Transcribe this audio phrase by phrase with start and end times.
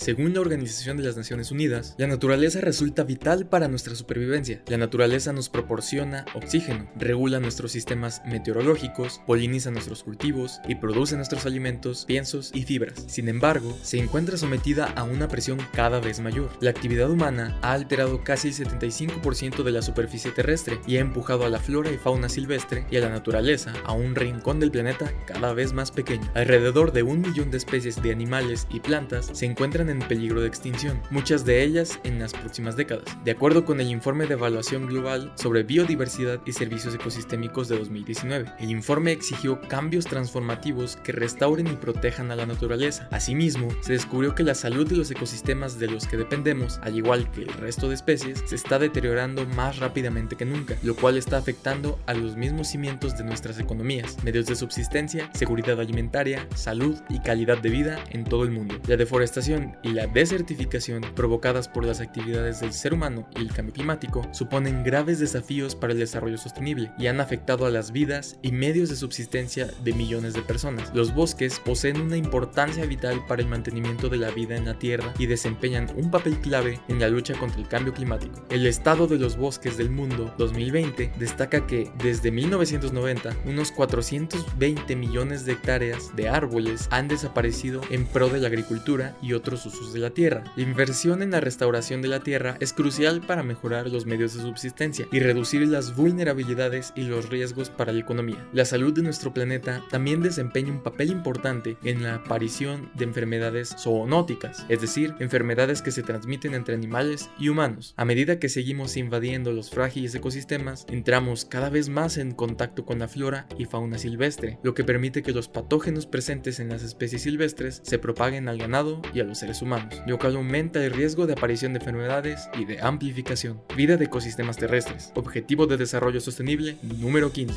[0.00, 4.62] Según la Organización de las Naciones Unidas, la naturaleza resulta vital para nuestra supervivencia.
[4.66, 11.44] La naturaleza nos proporciona oxígeno, regula nuestros sistemas meteorológicos, poliniza nuestros cultivos y produce nuestros
[11.44, 13.04] alimentos, piensos y fibras.
[13.08, 16.48] Sin embargo, se encuentra sometida a una presión cada vez mayor.
[16.62, 21.44] La actividad humana ha alterado casi el 75% de la superficie terrestre y ha empujado
[21.44, 25.12] a la flora y fauna silvestre y a la naturaleza a un rincón del planeta
[25.26, 26.26] cada vez más pequeño.
[26.32, 30.48] Alrededor de un millón de especies de animales y plantas se encuentran en peligro de
[30.48, 34.86] extinción, muchas de ellas en las próximas décadas, de acuerdo con el informe de evaluación
[34.86, 38.52] global sobre biodiversidad y servicios ecosistémicos de 2019.
[38.58, 43.08] El informe exigió cambios transformativos que restauren y protejan a la naturaleza.
[43.10, 47.30] Asimismo, se descubrió que la salud de los ecosistemas de los que dependemos, al igual
[47.30, 51.36] que el resto de especies, se está deteriorando más rápidamente que nunca, lo cual está
[51.38, 57.20] afectando a los mismos cimientos de nuestras economías, medios de subsistencia, seguridad alimentaria, salud y
[57.20, 58.76] calidad de vida en todo el mundo.
[58.86, 63.74] La deforestación y la desertificación provocadas por las actividades del ser humano y el cambio
[63.74, 68.52] climático suponen graves desafíos para el desarrollo sostenible y han afectado a las vidas y
[68.52, 70.92] medios de subsistencia de millones de personas.
[70.94, 75.14] Los bosques poseen una importancia vital para el mantenimiento de la vida en la Tierra
[75.18, 78.44] y desempeñan un papel clave en la lucha contra el cambio climático.
[78.50, 85.44] El estado de los bosques del mundo 2020 destaca que desde 1990 unos 420 millones
[85.44, 90.00] de hectáreas de árboles han desaparecido en pro de la agricultura y otros usos de
[90.00, 90.44] la tierra.
[90.56, 94.42] La inversión en la restauración de la tierra es crucial para mejorar los medios de
[94.42, 98.46] subsistencia y reducir las vulnerabilidades y los riesgos para la economía.
[98.52, 103.74] La salud de nuestro planeta también desempeña un papel importante en la aparición de enfermedades
[103.78, 107.94] zoonóticas, es decir, enfermedades que se transmiten entre animales y humanos.
[107.96, 112.98] A medida que seguimos invadiendo los frágiles ecosistemas, entramos cada vez más en contacto con
[112.98, 117.22] la flora y fauna silvestre, lo que permite que los patógenos presentes en las especies
[117.22, 121.26] silvestres se propaguen al ganado y a los seres humanos, lo cual aumenta el riesgo
[121.26, 123.60] de aparición de enfermedades y de amplificación.
[123.76, 125.12] Vida de ecosistemas terrestres.
[125.14, 127.54] Objetivo de Desarrollo Sostenible número 15.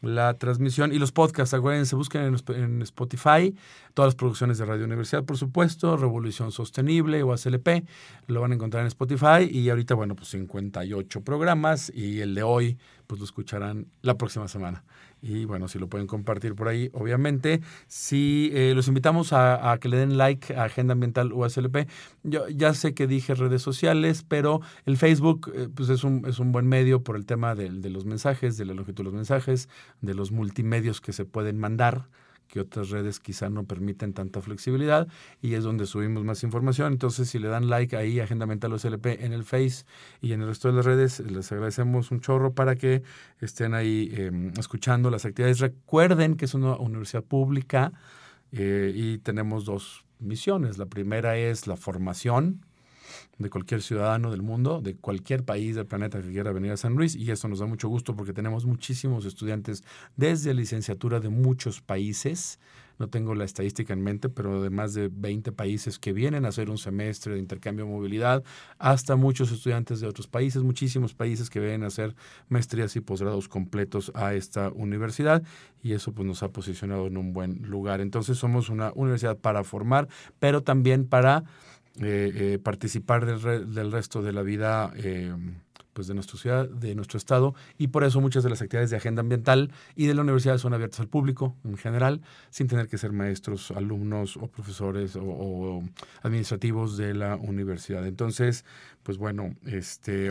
[0.00, 1.54] la transmisión y los podcasts.
[1.54, 3.54] Acuérdense, busquen en, en, Spotify
[3.94, 7.84] todas las producciones de Radio Universidad, por supuesto, Revolución Sostenible o ACLP,
[8.28, 12.42] lo van a encontrar en Spotify y ahorita, bueno, pues 58 programas y el de
[12.42, 14.84] hoy, pues lo escucharán la próxima semana.
[15.22, 17.60] Y bueno, si lo pueden compartir por ahí, obviamente.
[17.86, 21.88] Si eh, los invitamos a, que le den like a Agenda Ambiental USLP.
[22.22, 26.38] Yo ya sé que dije redes sociales, pero el Facebook eh, pues es un, es
[26.38, 29.14] un buen medio por el tema de, de los mensajes, de la longitud de los
[29.14, 29.68] mensajes,
[30.00, 32.08] de los multimedios que se pueden mandar
[32.50, 35.08] que otras redes quizá no permiten tanta flexibilidad
[35.40, 36.92] y es donde subimos más información.
[36.92, 39.84] Entonces, si le dan like ahí, Agenda Mental OSLP en el Face
[40.20, 43.02] y en el resto de las redes, les agradecemos un chorro para que
[43.40, 45.60] estén ahí em, escuchando las actividades.
[45.60, 47.92] Recuerden que es una universidad pública
[48.52, 50.78] eh, y tenemos dos misiones.
[50.78, 52.66] La primera es la formación
[53.38, 56.94] de cualquier ciudadano del mundo, de cualquier país del planeta que quiera venir a San
[56.94, 57.14] Luis.
[57.14, 59.82] Y eso nos da mucho gusto porque tenemos muchísimos estudiantes
[60.16, 62.58] desde licenciatura de muchos países.
[63.00, 66.48] No tengo la estadística en mente, pero de más de 20 países que vienen a
[66.48, 68.44] hacer un semestre de intercambio de movilidad,
[68.78, 72.14] hasta muchos estudiantes de otros países, muchísimos países que vienen a hacer
[72.50, 75.42] maestrías y posgrados completos a esta universidad
[75.82, 78.02] y eso pues nos ha posicionado en un buen lugar.
[78.02, 80.06] Entonces somos una universidad para formar,
[80.38, 81.44] pero también para
[81.98, 85.34] eh, eh, participar del, del, resto de la vida eh,
[85.92, 88.96] pues de nuestra ciudad, de nuestro estado, y por eso muchas de las actividades de
[88.96, 92.96] agenda ambiental y de la universidad son abiertas al público en general, sin tener que
[92.96, 95.82] ser maestros, alumnos o profesores o,
[96.22, 98.06] administrativos de la universidad.
[98.06, 98.64] Entonces,
[99.02, 100.30] pues bueno, este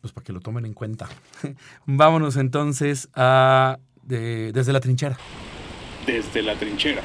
[0.00, 1.08] pues para que lo tomen en cuenta.
[1.86, 5.16] Vámonos entonces a desde la trinchera.
[6.06, 7.02] Desde la trinchera.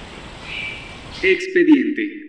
[1.23, 2.20] Expediente.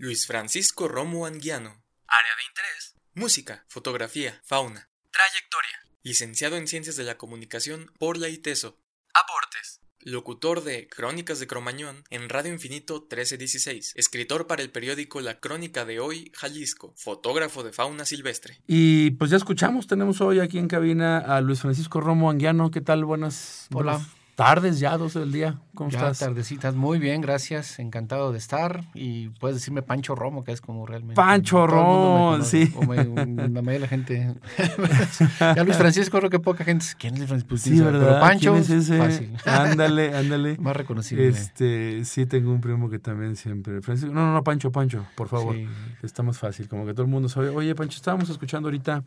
[0.00, 1.82] Luis Francisco Romo Anguiano.
[2.06, 2.94] Área de interés.
[3.12, 4.88] Música, fotografía, fauna.
[5.10, 5.78] Trayectoria.
[6.02, 8.78] Licenciado en Ciencias de la Comunicación por la ITESO.
[9.12, 9.82] Aportes.
[10.00, 13.92] Locutor de Crónicas de Cromañón en Radio Infinito 1316.
[13.94, 16.94] Escritor para el periódico La Crónica de Hoy, Jalisco.
[16.96, 18.62] Fotógrafo de fauna silvestre.
[18.66, 22.70] Y pues ya escuchamos, tenemos hoy aquí en cabina a Luis Francisco Romo Anguiano.
[22.70, 23.04] ¿Qué tal?
[23.04, 23.68] Buenas.
[23.74, 24.00] Hola
[24.40, 25.58] tardes ya, 12 del día.
[25.74, 26.18] ¿Cómo ya, estás?
[26.20, 27.78] tardecitas, muy bien, gracias.
[27.78, 28.84] Encantado de estar.
[28.94, 31.14] Y puedes decirme Pancho Romo, que es como realmente.
[31.14, 32.72] Pancho Romo, sí.
[32.74, 34.34] O me, la mayoría de la gente.
[35.40, 36.86] ya Luis Francisco, creo que poca gente.
[36.98, 37.48] ¿Quién es Luis Francisco?
[37.50, 38.00] Pues, sí, ¿verdad?
[38.00, 38.98] Pero Pancho, ¿Quién es ese?
[38.98, 39.36] fácil.
[39.44, 40.56] Ándale, ándale.
[40.58, 41.28] Más reconocible.
[41.28, 43.82] Este, sí, tengo un primo que también siempre.
[43.82, 45.54] Francisco, no, no, no, Pancho, Pancho, por favor.
[45.54, 45.66] Sí.
[46.02, 47.50] Está más fácil, como que todo el mundo sabe.
[47.50, 49.04] Oye, Pancho, estábamos escuchando ahorita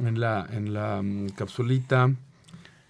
[0.00, 2.10] en la, en la um, capsulita,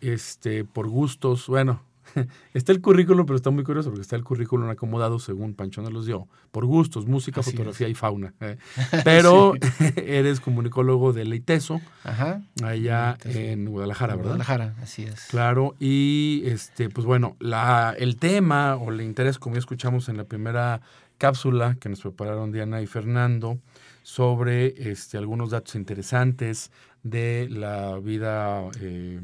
[0.04, 1.80] este, por gustos, bueno
[2.54, 5.92] está el currículum, pero está muy curioso porque está el currículum acomodado según Pancho nos
[5.92, 7.92] los dio, por gustos, música, así fotografía es.
[7.92, 8.34] y fauna.
[8.40, 8.58] ¿eh?
[9.04, 9.92] Pero sí.
[9.96, 12.42] eres comunicólogo de Leiteso, Ajá.
[12.62, 13.38] allá Leiteso.
[13.38, 14.30] en Guadalajara, ¿verdad?
[14.30, 15.26] Guadalajara, así es.
[15.26, 20.16] Claro, y este, pues bueno, la, el tema o el interés, como ya escuchamos en
[20.16, 20.80] la primera
[21.18, 23.58] cápsula que nos prepararon Diana y Fernando,
[24.02, 26.70] sobre este, algunos datos interesantes
[27.02, 29.20] de la vida eh,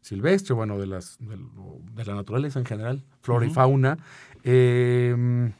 [0.00, 3.50] silvestre, bueno, de, las, de, de, la naturaleza en general, flora uh -huh.
[3.50, 3.98] y fauna.
[4.44, 5.52] Eh,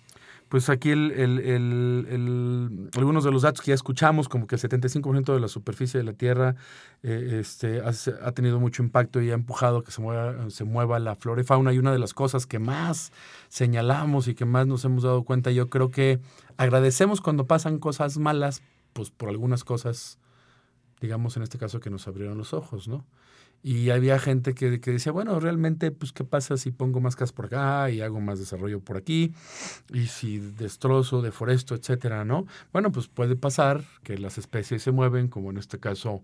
[0.51, 4.61] pues aquí el, el, el, algunos de los datos que ya escuchamos, como que el
[4.61, 6.57] 75% de la superficie de la Tierra
[7.05, 7.93] eh, este, ha,
[8.27, 11.41] ha, tenido mucho impacto y ha empujado a que se mueva, se mueva la flora
[11.41, 11.73] y fauna.
[11.73, 13.13] Y una de las cosas que más
[13.49, 16.19] señalamos y que más nos hemos dado cuenta, yo creo que
[16.57, 18.61] agradecemos cuando pasan cosas malas,
[18.93, 20.19] pues por algunas cosas,
[21.01, 23.05] digamos en este caso, que nos abrieron los ojos, ¿no?
[23.63, 27.33] Y había gente que, que, decía, bueno, realmente, pues, ¿qué pasa si pongo más casas
[27.33, 29.35] por acá y hago más desarrollo por aquí?
[29.93, 32.47] Y si destrozo, deforesto, etcétera, ¿no?
[32.73, 36.23] Bueno, pues puede pasar que las especies se mueven, como en este caso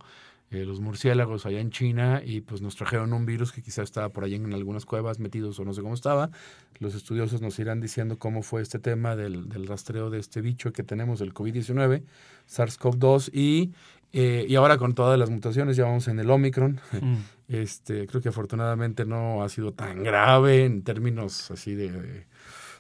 [0.51, 4.11] eh, los murciélagos allá en China, y pues nos trajeron un virus que quizá estaba
[4.11, 6.31] por allá en algunas cuevas metidos o no sé cómo estaba.
[6.79, 10.73] Los estudiosos nos irán diciendo cómo fue este tema del, del rastreo de este bicho
[10.73, 12.05] que tenemos, el COVID-19,
[12.49, 13.73] SARS-CoV-2, y
[14.13, 16.81] Eh, y ahora con todas las mutaciones ya vamos en el Omicron.
[17.01, 17.15] Mm.
[17.49, 22.27] Este, creo que afortunadamente no ha sido tan grave en términos así de, de-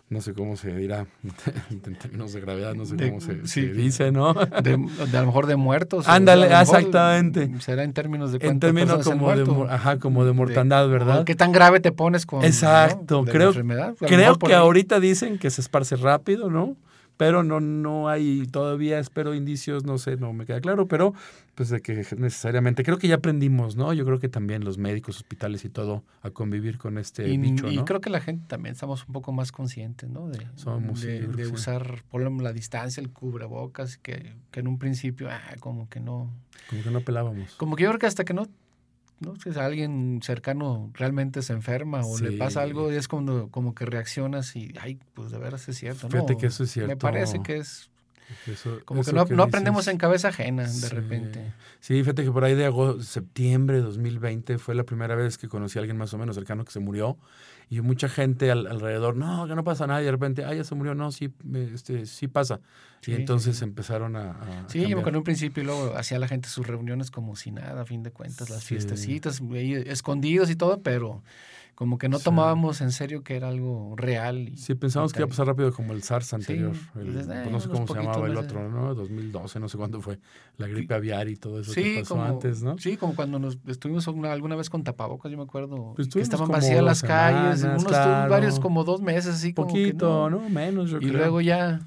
[0.09, 1.06] no sé cómo se dirá,
[1.71, 3.61] en términos de gravedad, no sé De- cómo se, sí.
[3.62, 4.35] se dice, ¿no?
[4.64, 4.76] De,
[5.09, 6.09] de a lo mejor de muertos.
[6.09, 7.49] Ándale, exactamente.
[7.61, 11.23] Será en términos de en términos como de, ajá, como de mortandad, ¿verdad?
[11.25, 13.26] ¿Qué tan grave te pones con Exacto, ¿no?
[13.26, 13.52] la creo-
[13.99, 14.52] Creo que ahí.
[14.52, 16.76] ahorita dicen que se esparce rápido, ¿no?
[17.16, 21.14] Pero no, no hay todavía, espero, indicios, no sé, no me queda claro, pero
[21.54, 23.94] pues de que necesariamente, creo que ya aprendimos, ¿no?
[23.94, 27.70] Yo creo que también los médicos, hospitales y todo a convivir con este Y, bicho,
[27.70, 27.85] y ¿no?
[27.87, 30.28] creo que la gente también estamos un poco más conscientes, ¿no?
[30.28, 35.28] De, Somos, de, de usar, por la distancia, el cubrebocas, que, que en un principio,
[35.30, 36.30] ah, como que no.
[36.68, 37.54] Como que no pelábamos.
[37.54, 38.46] Como que yo creo que hasta que no,
[39.20, 43.75] no sé, si alguien cercano realmente se enferma o le pasa algo, es cuando como
[43.75, 46.11] que reaccionas y, ay, pues de veras es cierto, ¿no?
[46.11, 46.88] Fíjate que eso es cierto.
[46.88, 47.90] Me parece que es
[48.47, 50.88] Eso- como que no, no dices- aprendemos en cabeza ajena de Sí.
[50.88, 51.52] repente.
[51.80, 55.49] Sí, fíjate que por ahí de agosto, septiembre de 2020 fue la primera vez que
[55.49, 57.16] conocí a alguien más o menos cercano que se murió.
[57.68, 60.00] Y mucha gente al- alrededor, no, que no pasa nada.
[60.00, 60.95] Y de repente, ah, ya se murió.
[60.95, 62.61] No, sí, este, sí pasa.
[63.00, 64.30] Sí, y entonces empezaron a.
[64.33, 67.50] a Sí, yo en un principio y luego hacía la gente sus reuniones como si
[67.50, 68.68] nada, a fin de cuentas, las Sí.
[68.68, 69.40] fiestecitas,
[69.87, 71.23] escondidos y todo, pero
[71.76, 72.25] como que no Sí.
[72.25, 74.49] tomábamos en serio que era algo real.
[74.49, 76.73] y- Sí, pensamos y que iba a pasar rápido como el SARS Sí, anterior.
[76.97, 78.45] y el- dices, pues "Eh, no sé cómo se llamaba el meses".
[78.50, 78.95] otro, ¿no?
[78.95, 80.18] 2012, no sé cuándo fue.
[80.56, 82.78] La gripe aviar y todo eso que Sí, pasó como, antes, ¿no?
[82.78, 86.21] sí, como cuando nos estuvimos una- alguna vez con tapabocos, yo me acuerdo, Pues que
[86.21, 88.30] estaban vacías las calles, unos claro.
[88.30, 90.40] varios como dos meses, así como que Poquito, no.
[90.40, 90.49] ¿no?
[90.49, 91.12] Menos, yo Y creo.
[91.18, 91.80] luego ya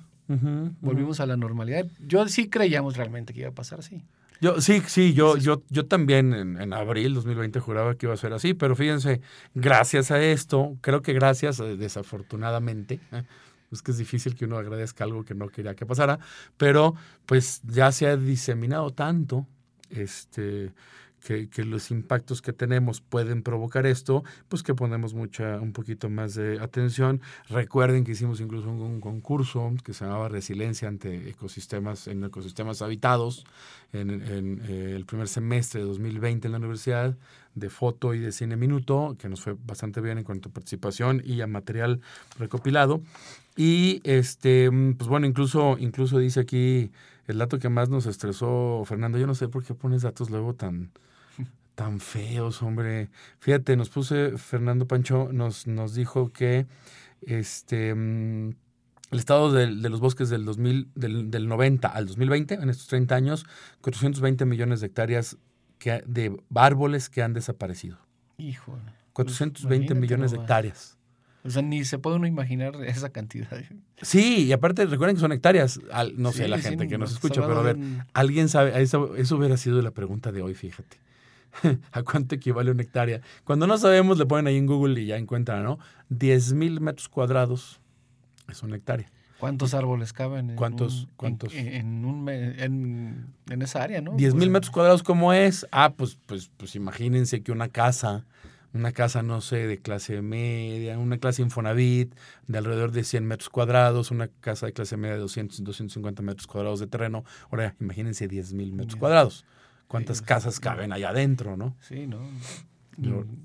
[0.81, 1.87] volvimos a la normalidad.
[2.05, 4.03] Yo sí creíamos realmente que iba a pasar así.
[4.41, 8.17] Yo, sí, sí, yo, yo, yo también en, en abril 2020 juraba que iba a
[8.17, 9.21] ser así, pero fíjense,
[9.53, 13.23] gracias a esto, creo que gracias, eh, desafortunadamente, eh,
[13.71, 16.19] es que es difícil que uno agradezca algo que no quería que pasara,
[16.55, 19.45] pero pues ya se ha diseminado tanto
[19.89, 20.71] este,
[21.25, 26.09] que, que los impactos que tenemos pueden provocar esto, pues que ponemos mucha, un poquito
[26.09, 27.21] más de atención.
[27.49, 32.81] Recuerden que hicimos incluso un, un concurso que se llamaba Resiliencia ante ecosistemas, en ecosistemas
[32.81, 33.45] habitados,
[33.93, 37.17] en, en, eh, el primer semestre de 2020 en la universidad,
[37.55, 41.21] de foto y de cine minuto, que nos fue bastante bien en cuanto a participación
[41.25, 42.01] y a material
[42.37, 43.01] recopilado.
[43.55, 46.91] Y este, mm, pues bueno, incluso, incluso dice aquí
[47.27, 50.55] el dato que más nos estresó, Fernando, yo no sé por qué pones datos luego
[50.55, 50.91] tan,
[51.79, 53.09] tan feos, hombre.
[53.39, 56.67] Fíjate, nos puse, Fernando Pancho nos, nos dijo que
[57.21, 58.49] este mm,
[59.11, 62.87] el estado del- de, los bosques del, 2000, del, del 90 al 2020, en estos
[62.87, 63.45] 30 años,
[63.81, 65.37] 420 millones de hectáreas
[65.77, 67.97] que, de árboles que han desaparecido.
[68.37, 68.81] Híjole.
[69.13, 70.97] 420 imagínate millones de hectáreas.
[71.45, 73.47] O sea, ni se puede uno imaginar esa cantidad.
[74.01, 75.79] Sí, y aparte recuerden que son hectáreas.
[75.93, 78.49] Al- no sé, la sí, gente que nos escucha, pero a ver, de un- alguien
[78.49, 80.97] sabe, eso, eso hubiera sido la pregunta de hoy, fíjate.
[81.91, 83.21] ¿A cuánto equivale una hectárea?
[83.43, 85.79] Cuando no sabemos, le ponen ahí en Google y ya encuentran, ¿no?
[86.09, 87.79] 10 mil metros cuadrados
[88.49, 89.11] es una hectárea.
[89.39, 91.53] ¿Cuántos árboles caben en, ¿Cuántos- un- cuántos?
[91.53, 94.11] En, un en, en esa área, no?
[94.17, 95.65] 10 O mil sea, metros cuadrados, ¿cómo es?
[95.71, 98.25] Ah, pues, pues, pues imagínense que una casa,
[98.73, 102.13] una casa, no sé, de clase media, una clase Infonavit
[102.47, 106.45] de alrededor de 100 metros cuadrados, una casa de clase media de 200, 250 metros
[106.45, 107.23] cuadrados de terreno.
[107.49, 109.45] Ahora, imagínense 10 mil metros cuadrados.
[109.89, 111.75] ¿Cuántas Sí, casas caben allá adentro, no?
[111.81, 112.21] Sí, ¿no?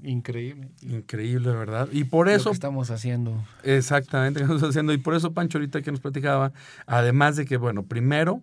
[0.03, 0.69] Increíble.
[0.83, 1.89] Increíble, ¿verdad?
[1.93, 3.43] Y por Lo eso, que estamos haciendo.
[3.63, 4.93] exactamente, ¿qué estamos haciendo?
[4.93, 6.53] Y por eso, Pancho, ahorita que nos platicaba,
[6.87, 8.43] además de que, bueno, primero,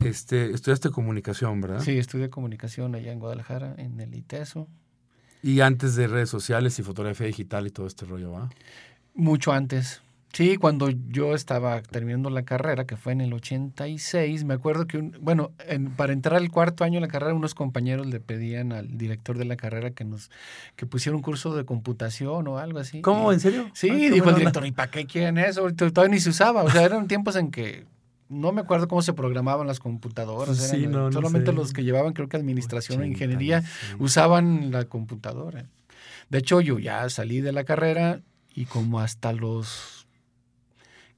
[0.00, 1.80] este, estudiaste comunicación, ¿verdad?
[1.80, 4.68] Sí, estudié comunicación allá en Guadalajara, en el ITESO.
[5.42, 8.48] Y antes de redes sociales y fotografía digital y todo este rollo, ¿va?
[9.14, 10.00] Mucho antes.
[10.34, 14.98] Sí, cuando yo estaba terminando la carrera, que fue en el 86, me acuerdo que,
[14.98, 18.72] un- bueno, en- para entrar al cuarto año de la carrera, unos compañeros le pedían
[18.72, 20.30] al director de la carrera que nos
[20.76, 23.00] que pusiera un curso de computación o algo así.
[23.00, 23.32] ¿Cómo?
[23.32, 23.70] ¿En serio?
[23.74, 25.70] Sí, Ah, dijo el director, ¿y para qué quieren eso?
[25.72, 26.64] Todavía ni se usaba.
[26.64, 27.84] O sea, eran tiempos en que
[28.28, 30.56] no me acuerdo cómo se programaban las computadoras.
[30.56, 31.56] Sí, eran, no, no solamente sé.
[31.56, 34.04] los que llevaban, creo que administración o ingeniería, 85.
[34.04, 35.66] usaban la computadora.
[36.28, 38.20] De hecho, yo ya salí de la carrera
[38.52, 39.93] y como hasta los,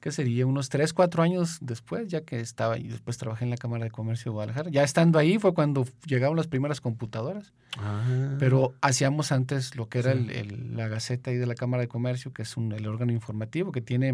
[0.06, 0.46] ¿qué sería?
[0.46, 3.90] Unos 3, 4 años después, ya que estaba y después trabajé en la Cámara de
[3.90, 4.70] Comercio de Guadalajara.
[4.70, 7.52] Ya estando ahí fue cuando llegaron las primeras computadoras.
[7.76, 8.36] Ah.
[8.38, 10.18] Pero hacíamos antes lo que era Sí.
[10.18, 13.10] el- el- la Gaceta ahí de la Cámara de Comercio, que es un, el órgano
[13.10, 14.12] informativo que tiene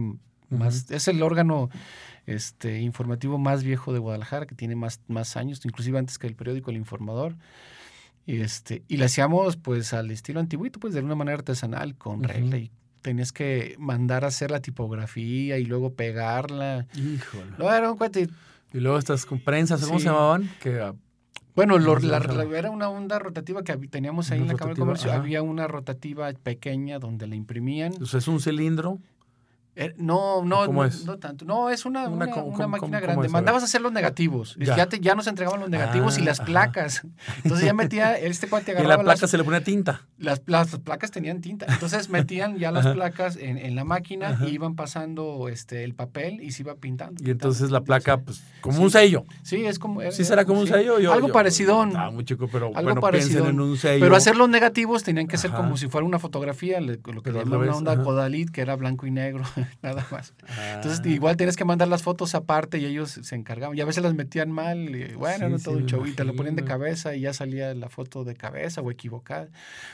[0.49, 1.69] más, es el órgano
[2.27, 6.35] este, informativo más viejo de Guadalajara, que tiene más, más años, inclusive antes que el
[6.37, 7.37] periódico El Informador.
[8.25, 12.21] Y, este, y le hacíamos pues al estilo antiguito, pues de una manera artesanal, con
[12.21, 12.29] Ujú.
[12.29, 12.71] regla, y
[13.03, 16.87] tenías que mandar a hacer la tipografía y luego pegarla.
[16.95, 17.77] Híjole.
[17.77, 18.29] Era cuate.
[18.73, 20.05] Y luego estas prensas, ¿cómo Sí.
[20.05, 20.49] se llamaban?
[20.61, 20.95] Que, ah,
[21.55, 24.59] Bueno, lo- ¿Cómo se la- era una onda rotativa que teníamos ahí Una en la
[24.59, 25.11] Cámara de Comercio.
[25.11, 25.21] ajá.
[25.21, 27.93] Había una rotativa pequeña donde la imprimían.
[28.07, 28.99] Sea, es un cilindro.
[29.75, 31.07] Eh, no, no, ¿Cómo no, es?
[31.07, 31.47] no tanto.
[31.47, 33.29] No, es una, Una una, una máquina grande.
[33.31, 34.55] Mandabas a hacer los negativos.
[34.61, 34.77] Ya.
[34.77, 36.47] Ya, te, ya nos entregaban los negativos y Ah, las ajá.
[36.47, 37.03] placas.
[37.43, 40.03] Entonces ya metía, este cuate Y agarraba la placa las, se le ponía tinta.
[40.19, 41.65] las, las placas tenían tinta.
[41.71, 42.95] Entonces metían ya las Ajá.
[42.95, 44.47] placas en, en la máquina Ajá.
[44.47, 47.15] y iban pasando este, el papel y se iba pintando.
[47.15, 48.83] Y pintando, entonces la placa, pues, como Sí.
[48.85, 49.25] un sello.
[49.43, 50.03] Sí, es como.
[50.11, 50.75] Sí, será como un sí.
[50.75, 50.99] sello.
[51.01, 51.83] Yo, Algo yo- parecido.
[51.83, 53.49] Estaba muy chico, pero Algo bueno, parecido.
[53.49, 54.05] en un sello.
[54.05, 57.55] Pero hacer los negativos tenían que ser como si fuera una fotografía, lo que llaman
[57.55, 58.03] una onda.
[58.03, 59.45] Codalit, que era blanco y negro,
[59.83, 60.35] nada más.
[60.49, 60.75] Ah.
[60.77, 63.77] Entonces, igual tienes que mandar las fotos aparte y ellos se encargaban.
[63.77, 66.07] Y a veces las metían mal, y bueno, Sí, era sí, todo un show.
[66.07, 69.49] Y te lo ponían de cabeza y ya salía la foto de cabeza o equivocada.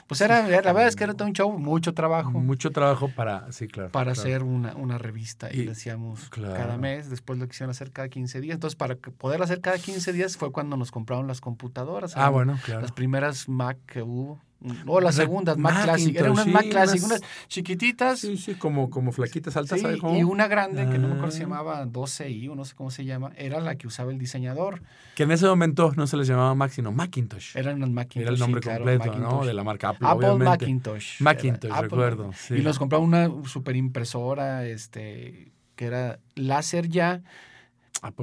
[0.07, 3.51] Pues era, la verdad es que era todo un show, mucho trabajo Mucho trabajo para,
[3.53, 3.91] sí, claro.
[3.91, 4.21] para claro.
[4.29, 5.49] hacer una, una revista.
[5.53, 6.55] Y, Y- lo hacíamos claro.
[6.55, 8.55] cada mes, después lo quisieron hacer cada 15 días.
[8.55, 12.17] Entonces, para poder hacer cada 15 días fue cuando nos compraron las computadoras.
[12.17, 12.81] Ah, bueno, claro.
[12.83, 14.41] Las primeras Mac que hubo.
[14.87, 16.17] O las segundas, Mac Macintosh, Classic.
[16.17, 18.19] Eran unas sí, Mac Classic, unas- unas chiquititas.
[18.19, 21.45] Sí, sí, como, como flaquitas altas, y una grande, que no me acuerdo si se
[21.45, 21.47] Ah.
[21.47, 24.83] llamaba 12i o no sé cómo se llama, era la que usaba el diseñador.
[25.15, 27.57] Que en ese momento no se les llamaba Mac, sino Macintosh.
[27.57, 28.23] Eran unas Macintosh.
[28.23, 29.45] Era el sí, nombre claro, completo, ¿no?
[29.47, 30.65] De la marca Apple, Apple obviamente.
[30.65, 31.21] Macintosh.
[31.21, 32.55] Macintosh, Apple recuerdo, sí.
[32.57, 37.23] Y nos compraba una super impresora, este, que era láser ya,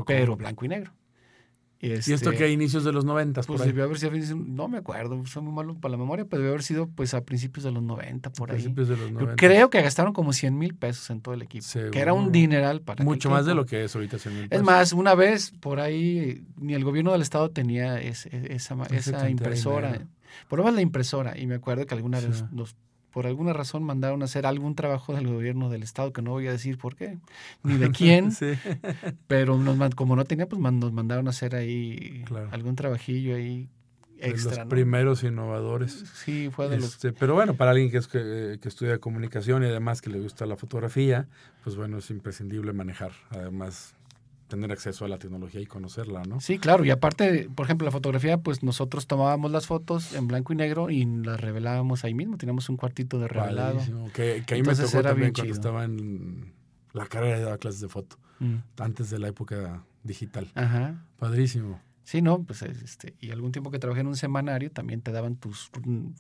[0.06, 0.92] pero blanco y negro.
[1.88, 3.72] ¿Y esto este, que a inicios de los noventas, Pues por ahí?
[3.72, 6.64] debió haber sido, no me acuerdo, soy muy malo para la memoria, pero debió haber
[6.64, 8.58] sido pues a principios de los 90, por ahí.
[8.58, 9.36] Principios de los Yo noventas.
[9.38, 12.82] creo que gastaron como 100 mil pesos en todo el equipo, que era un dineral
[12.82, 14.18] para Mucho más de lo que es ahorita.
[14.20, 14.66] 100 mil Es pesos.
[14.66, 19.30] más, una vez por ahí ni el gobierno del estado tenía es- es- esa, Esa
[19.30, 20.02] impresora.
[20.50, 21.38] Por lo menos la impresora.
[21.38, 22.28] Y me acuerdo que alguna Sí.
[22.28, 22.76] vez nos,
[23.16, 26.48] por alguna razón mandaron a hacer algún trabajo del gobierno del estado, que no voy
[26.48, 27.18] a decir por qué,
[27.64, 28.56] ni de quién, Sí.
[29.28, 32.50] pero nos como no tenía, pues nos mandaron a hacer ahí Claro.
[32.52, 33.70] algún trabajillo ahí
[34.20, 34.50] De extra.
[34.52, 34.68] los ¿no?
[34.70, 35.94] primeros innovadores.
[36.14, 36.96] Sí, fue de los...
[36.96, 40.20] Este, pero bueno, para alguien que, es, que, que estudia comunicación y además que le
[40.20, 41.30] gusta la fotografía,
[41.64, 43.14] pues bueno, es imprescindible manejar.
[43.30, 43.96] Además,
[44.56, 46.40] tener acceso a la tecnología y conocerla, ¿no?
[46.40, 50.54] Sí, claro, y aparte, por ejemplo, la fotografía, pues nosotros tomábamos las fotos en blanco
[50.54, 53.80] y negro y las revelábamos ahí mismo, teníamos un cuartito de revelado.
[54.14, 55.54] Que, que ahí Entonces me tocó era también cuando chido.
[55.54, 56.54] estaba en
[56.94, 60.52] la carrera de daba clases de foto, Mm, antes de la época digital.
[60.56, 61.06] Ajá.
[61.18, 61.80] Padrísimo.
[62.04, 65.38] Sí, no, pues este, y algún tiempo que trabajé en un semanario también te daban
[65.38, 65.72] tus,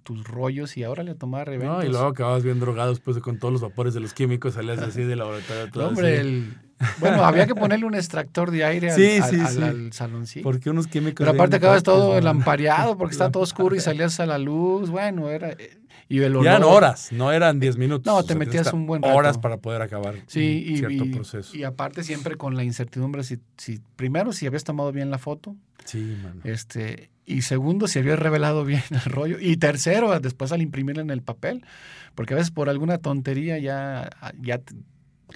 [0.02, 1.78] tus rollos y ahora le tomaba reventos.
[1.78, 4.56] No, y luego acababas bien drogado después de con todos los vapores de los químicos,
[4.56, 5.66] salías así del laboratorio.
[5.66, 6.28] No, todo hombre, así.
[6.28, 6.54] el,
[7.00, 10.42] bueno, había que ponerle un extractor de aire al, Sí, al- sí, al- sí.
[10.42, 11.18] Porque unos químicos.
[11.26, 14.90] Pero aparte acabas partes, todo lampareado porque está todo oscuro y salías a la luz.
[14.90, 15.52] Bueno, era.
[15.52, 15.78] eh,
[16.10, 18.06] Y el Y eran horas, no eran 10 minutos.
[18.12, 19.42] No, o te sea, metías un buen Horas rato.
[19.42, 21.58] para poder acabar Sí, un y, cierto y- proceso.
[21.58, 25.56] y aparte siempre con la incertidumbre si, si primero si habías tomado bien la foto,
[25.86, 26.42] sí, mano.
[26.44, 31.10] este, y segundo si habías revelado bien el rollo, y tercero después al imprimirla en
[31.10, 31.66] el papel,
[32.14, 34.10] porque a veces por alguna tontería ya,
[34.42, 34.60] ya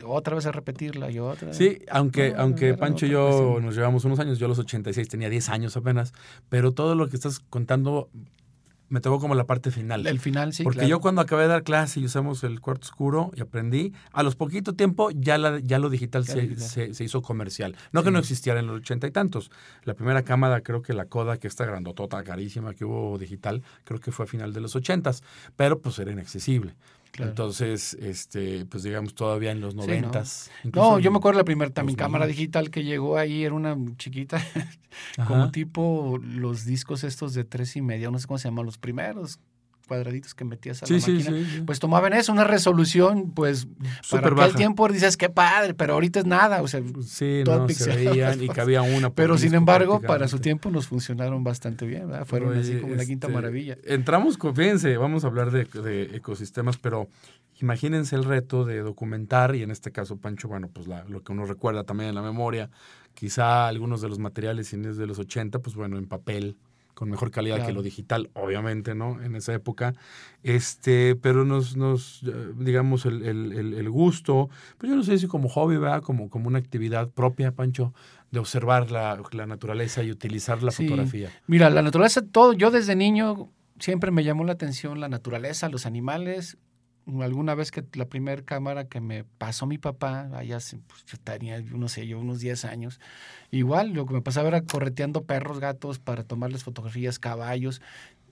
[0.06, 1.54] otra vez a repetirla y otra.
[1.54, 5.08] Sí, aunque, No, aunque Pancho y yo nos llevamos unos años, yo a los 86
[5.10, 6.14] tenía 10 años apenas,
[6.50, 8.10] pero todo lo que estás contando
[8.92, 10.08] me tocó como la parte final.
[10.08, 10.64] El final sí.
[10.64, 10.90] Porque claro.
[10.90, 14.36] yo cuando acabé de dar clase y usamos el cuarto oscuro y aprendí, a los
[14.36, 17.76] poquito tiempo ya, la, ya lo digital, se, se- se hizo comercial.
[17.92, 19.52] No que no existiera en los ochenta y tantos.
[19.84, 24.00] La primera cámara, creo que la Kodak, que esta grandotota, carísima que hubo digital, creo
[24.00, 25.22] que fue a final de los ochentas,
[25.56, 26.74] pero pues era inaccesible.
[27.12, 27.32] Claro.
[27.32, 29.82] Entonces, este, pues digamos todavía en los ¿no?
[29.82, 30.52] noventas.
[30.74, 32.06] No, yo me acuerdo la primera también 2000.
[32.06, 34.42] cámara digital que llegó ahí, era una chiquita,
[35.28, 38.78] como tipo los discos estos de tres y media, no sé cómo se llaman, los
[38.78, 39.40] primeros
[39.90, 41.38] cuadraditos que metías a Sí, la sí, máquina.
[41.38, 41.62] sí, sí.
[41.66, 43.68] Pues tomaban eso, una resolución, pues
[44.02, 44.56] Súper para aquel baja.
[44.58, 48.42] tiempo dices, qué padre, pero ahorita es nada, o sea, Sí, todo no, se veían
[48.42, 49.10] y cabía una.
[49.10, 52.26] pero sin embargo, para su tiempo nos funcionaron bastante bien, ¿verdad?
[52.26, 53.78] Fueron así como la quinta este, maravilla.
[53.84, 57.10] Entramos, fíjense, vamos a hablar de, de ecosistemas, pero
[57.60, 61.32] imagínense el reto de documentar, y en este caso, Pancho, bueno, pues la- lo que
[61.34, 62.70] uno recuerda también en la memoria,
[63.14, 66.56] quizá algunos de los materiales de los 80, pues bueno, en papel,
[67.00, 69.22] con mejor calidad que lo digital, obviamente, ¿no?
[69.24, 69.94] En esa época.
[70.44, 75.18] Este, pero nos, nos eh, digamos, el, el- el- el gusto, pues yo no sé
[75.18, 76.02] si como hobby, ¿verdad?
[76.04, 77.94] Como, como una actividad propia, Pancho,
[78.32, 80.84] de observar la, la naturaleza y utilizar la Sí.
[80.84, 81.30] fotografía.
[81.48, 85.86] Mira, la naturaleza, todo, yo desde niño siempre me llamó la atención la naturaleza, los
[85.86, 86.58] animales.
[87.22, 90.58] Alguna vez que la primera cámara que me pasó mi papá, allá
[90.88, 93.00] pues, yo tenía, no sé, yo unos 10 años,
[93.50, 97.82] igual lo que me pasaba era correteando perros, gatos para tomarles fotografías, caballos.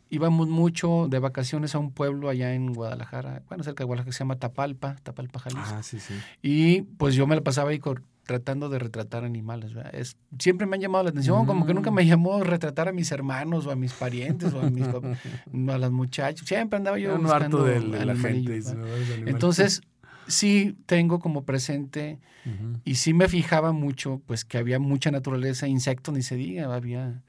[0.10, 4.14] Íbamos mucho de vacaciones a un pueblo allá en Guadalajara, bueno, cerca de Guadalajara, que
[4.14, 5.64] se llama Tapalpa, Tapalpa, Jalisco.
[5.76, 6.14] Ah, sí, sí.
[6.42, 9.72] Y pues yo me la pasaba ahí cor- tratando de retratar animales.
[9.94, 13.12] Es, siempre me han llamado la atención, como que nunca me llamó retratar a mis
[13.12, 14.86] hermanos o a mis parientes o a, mis,
[15.74, 16.46] a las muchachas.
[16.46, 18.62] Siempre andaba yo no harto buscando de, de la gente.
[19.26, 19.82] Entonces,
[20.28, 22.20] sí tengo como presente
[22.86, 27.22] y sí me fijaba mucho, pues que había mucha naturaleza, insectos, ni se diga, había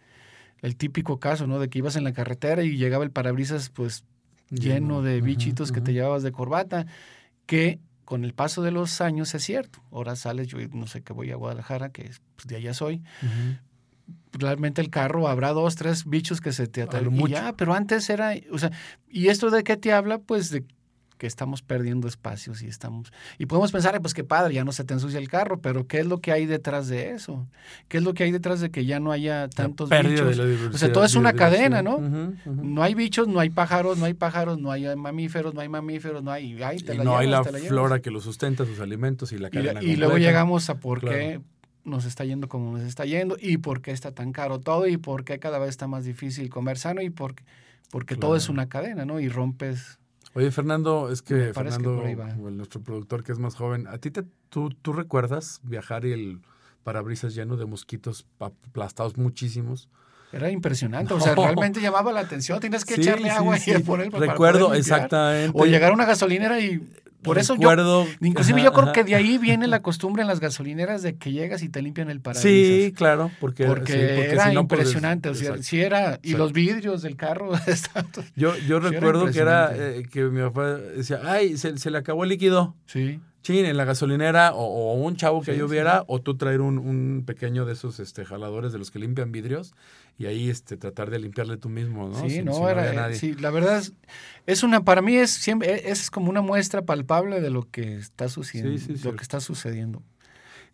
[0.62, 1.58] el típico caso, ¿no?
[1.58, 4.04] De que ibas en la carretera y llegaba el parabrisas, pues
[4.50, 6.86] lleno de bichitos que te llevabas de corbata,
[7.46, 9.82] que con el paso de los años es cierto.
[9.92, 13.02] Ahora sales, yo no sé que voy a Guadalajara, que es, pues, de allá soy.
[14.32, 17.06] Realmente el carro habrá dos, tres bichos que se te A lo atraen.
[17.08, 17.34] Y mucho.
[17.34, 18.72] ya, pero antes era, o sea,
[19.10, 20.20] ¿y esto de qué te habla?
[20.20, 20.64] Pues de
[21.18, 23.12] que estamos perdiendo espacios y estamos...
[23.38, 25.86] Y podemos pensar, "Ay, pues qué padre, ya no se te ensucia el carro, pero
[25.86, 27.46] ¿qué es lo que hay detrás de eso?
[27.88, 30.28] ¿Qué es lo que hay detrás de que ya no haya tantos bichos?
[30.28, 31.98] de la diversidad, O sea, todo es una cadena, ¿no?
[32.46, 36.22] No hay bichos, no hay pájaros, no hay pájaros, no hay mamíferos, no hay mamíferos,
[36.22, 36.62] no hay...
[36.62, 37.68] ay, te Y la no hay la llevas, te la llevas.
[37.70, 40.76] flora que los sustenta, sus alimentos y la Y, cadena la- y luego llegamos a
[40.78, 41.16] por Claro.
[41.18, 41.40] qué
[41.84, 44.98] nos está yendo como nos está yendo y por qué está tan caro todo y
[44.98, 47.34] por qué cada vez está más difícil comer sano y por,
[47.90, 49.18] porque todo es una cadena, ¿no?
[49.20, 49.98] Y rompes...
[50.34, 53.98] Oye, Fernando, es que que Fernando, por el- nuestro productor que es más joven, ¿a
[53.98, 56.40] ti te, tú, tú recuerdas viajar y el
[56.84, 59.88] parabrisas lleno de mosquitos aplastados muchísimos?
[60.30, 63.70] Era impresionante, o sea, realmente llamaba la atención, tienes que Sí, echarle sí, agua sí.
[63.76, 65.00] y poner para Recuerdo, poder limpiar.
[65.00, 65.58] exactamente.
[65.58, 66.86] O llegar a una gasolinera y
[67.22, 70.40] por eso yo Inclusive ajá, yo creo que de ahí viene la costumbre en las
[70.40, 72.50] gasolineras de que llegas y te limpian el parabrisas.
[72.50, 75.62] Sí, claro, porque, Porque, sí, porque era si no, pues, impresionante, o sea, exacto.
[75.64, 77.50] sí era, y los vidrios del carro,
[78.36, 81.98] Yo, yo era recuerdo que era eh, que mi papá decía, ay, se, se le
[81.98, 82.76] acabó el líquido.
[82.86, 86.60] sí, Chin, en la gasolinera, o, o un chavo que Sí, lloviera, o tú traer
[86.60, 89.72] un, un pequeño de esos este, jaladores de los que limpian vidrios,
[90.18, 92.14] y ahí este, tratar de limpiarle tú mismo, ¿no?
[92.28, 93.16] sí, Si- no, si era, eh, nadie.
[93.16, 93.92] sí, la verdad es,
[94.46, 97.96] es una, para mí es siempre, e, es como una muestra palpable de lo que
[97.96, 100.02] está sucediendo, Sí, sí, lo que está sucediendo.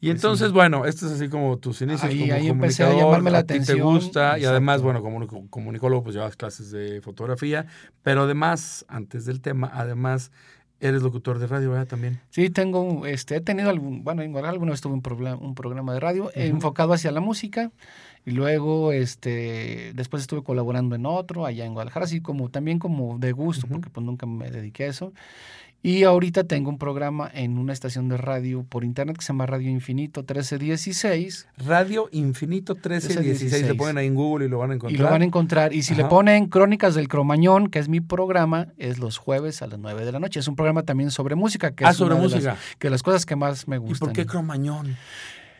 [0.00, 3.30] Y entonces, bueno, esto es así como tus inicios Ahí- como ahí empecé a llamarme
[3.30, 3.82] la ti te atención.
[3.90, 7.66] gusta, y además, bueno, como comunicólogo, pues llevas clases de fotografía,
[8.02, 10.30] pero además, antes del tema, además,
[10.88, 11.86] eres locutor de radio, ¿verdad?
[11.86, 12.20] También.
[12.30, 15.54] Sí, tengo, este, he tenido algún, bueno, en Guadalajara alguna vez tuve un, programa- un
[15.54, 17.70] programa de radio enfocado hacia la música
[18.26, 23.18] y luego, este, después estuve colaborando en otro allá en Guadalajara, así como, también como
[23.18, 25.12] de gusto, porque pues nunca me dediqué a eso.
[25.86, 29.44] Y ahorita tengo un programa en una estación de radio por internet que se llama
[29.44, 34.74] Radio Infinito 1316 Radio Infinito 1316, le ponen ahí en Google y lo van a
[34.76, 34.98] encontrar.
[34.98, 35.72] y lo van a encontrar.
[35.74, 39.66] Y si le ponen Crónicas del Cromañón, que es mi programa, es los jueves a
[39.66, 40.40] las 9 de la noche.
[40.40, 42.56] Es un programa también sobre música, que ah, es sobre una de las- música.
[42.78, 44.08] que las cosas que más me ¿Y gustan.
[44.08, 44.96] por qué cromañón?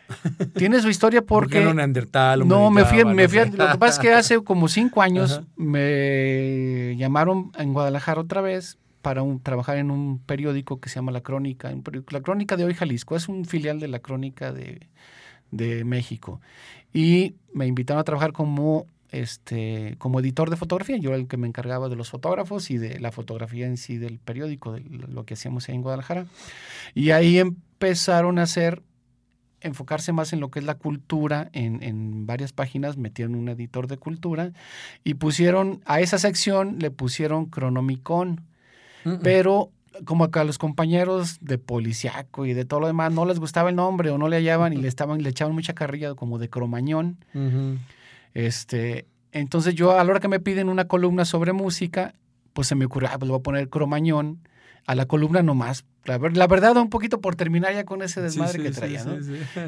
[0.57, 1.65] Tiene su historia ¿Por qué porque...
[1.67, 2.49] no neandertal?
[2.49, 5.45] no, me fui, me fui lo que pasa es que hace como cinco años Ajá.
[5.57, 11.13] me llamaron en Guadalajara otra vez para un- trabajar en un periódico que se llama
[11.13, 11.71] La Crónica,
[12.11, 14.89] La Crónica de Hoy Jalisco, es un filial de La Crónica de,
[15.51, 16.41] de México.
[16.93, 21.37] Y me invitaron a trabajar como, este, como editor de fotografía, yo era el que
[21.37, 25.25] me encargaba de los fotógrafos y de la fotografía en sí del periódico, de lo
[25.27, 26.27] que hacíamos ahí en Guadalajara.
[26.95, 28.83] Y ahí empezaron a hacer
[29.61, 33.87] enfocarse más en lo que es la cultura, en, en varias páginas metieron un editor
[33.87, 34.53] de cultura
[35.05, 38.41] y pusieron, a esa sección le pusieron Cronomicon,
[39.23, 39.71] Pero
[40.05, 43.71] como que a los compañeros de policiaco y de todo lo demás no les gustaba
[43.71, 46.49] el nombre o no le hallaban y le estaban, le echaban mucha carrilla como de
[46.51, 47.19] cromañón.
[48.35, 52.15] Este, entonces yo a la hora que me piden una columna sobre música,
[52.53, 54.41] pues se me ocurrió, ah, pues le voy a poner cromañón
[54.87, 55.85] a la columna nomás.
[56.05, 59.03] La, ver- la verdad, un poquito por terminar ya con ese desmadre sí, que traía,
[59.03, 59.17] sí, ¿no?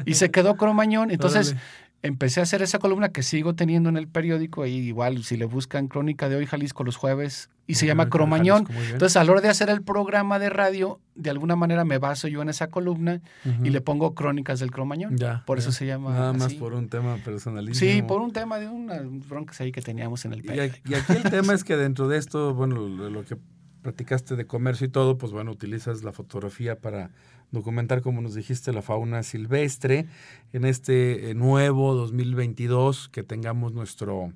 [0.05, 1.09] Y se quedó cromañón.
[1.11, 1.65] Entonces Órale.
[2.03, 4.65] Empecé a hacer esa columna que sigo teniendo en el periódico.
[4.65, 8.35] Y igual, si le buscan Crónica de Hoy Jalisco los jueves, y se llama Crónica
[8.37, 8.65] de Cromañón.
[8.65, 8.93] Jalisco.
[8.93, 12.27] Entonces, a la hora de hacer el programa de radio, de alguna manera me baso
[12.29, 13.19] yo en esa columna
[13.63, 15.17] y le pongo Crónicas del Cromañón.
[15.17, 15.63] Ya, Por ya.
[15.63, 17.91] eso se llama Nada más por un tema personalísimo.
[17.91, 20.75] Sí, por un tema de unas broncas ahí que teníamos en el Y, periódico.
[20.81, 23.35] aquí- y aquí el tema es que dentro de esto, bueno, lo, lo que
[23.81, 27.11] platicaste de comercio y todo, pues bueno, utilizas la fotografía para
[27.51, 30.07] documentar, como nos dijiste, la fauna silvestre
[30.53, 34.33] en este eh, nuevo 2022, que tengamos nuestro,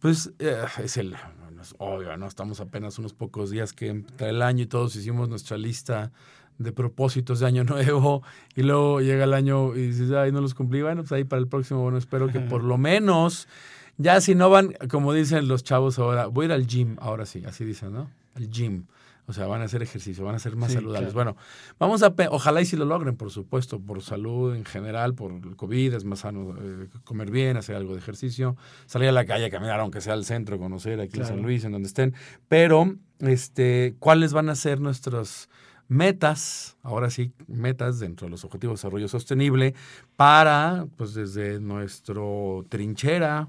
[0.00, 1.16] pues eh, es el,
[1.60, 2.26] es obvio, ¿no?
[2.26, 6.12] Estamos apenas unos pocos días que entra el año y todos hicimos nuestra lista
[6.58, 8.22] de propósitos de año nuevo
[8.54, 11.40] y luego llega el año y dices, ay, no los cumplí, bueno, pues ahí para
[11.40, 13.48] el próximo, bueno, espero que por lo menos,
[13.96, 17.26] ya si no van, como dicen los chavos ahora, voy a ir al gym, ahora
[17.26, 18.10] sí, así dicen, ¿no?
[18.34, 18.84] Al gym.
[19.26, 21.12] O sea, van a hacer ejercicio, van a ser más Sí, saludables.
[21.14, 21.32] claro.
[21.34, 21.46] Bueno,
[21.78, 25.56] vamos a, ojalá y si lo logren, por supuesto, por salud en general, por el
[25.56, 28.56] COVID, es más sano eh, comer bien, hacer algo de ejercicio,
[28.86, 31.26] salir a la calle caminar, aunque sea al centro, conocer aquí en.
[31.26, 32.14] San Luis, en donde estén.
[32.48, 35.48] Pero, este, ¿cuáles van a ser nuestros
[35.88, 39.74] metas, ahora sí, metas dentro de los Objetivos de Desarrollo Sostenible
[40.16, 43.48] para, pues desde nuestro trinchera,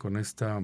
[0.00, 0.62] con esta,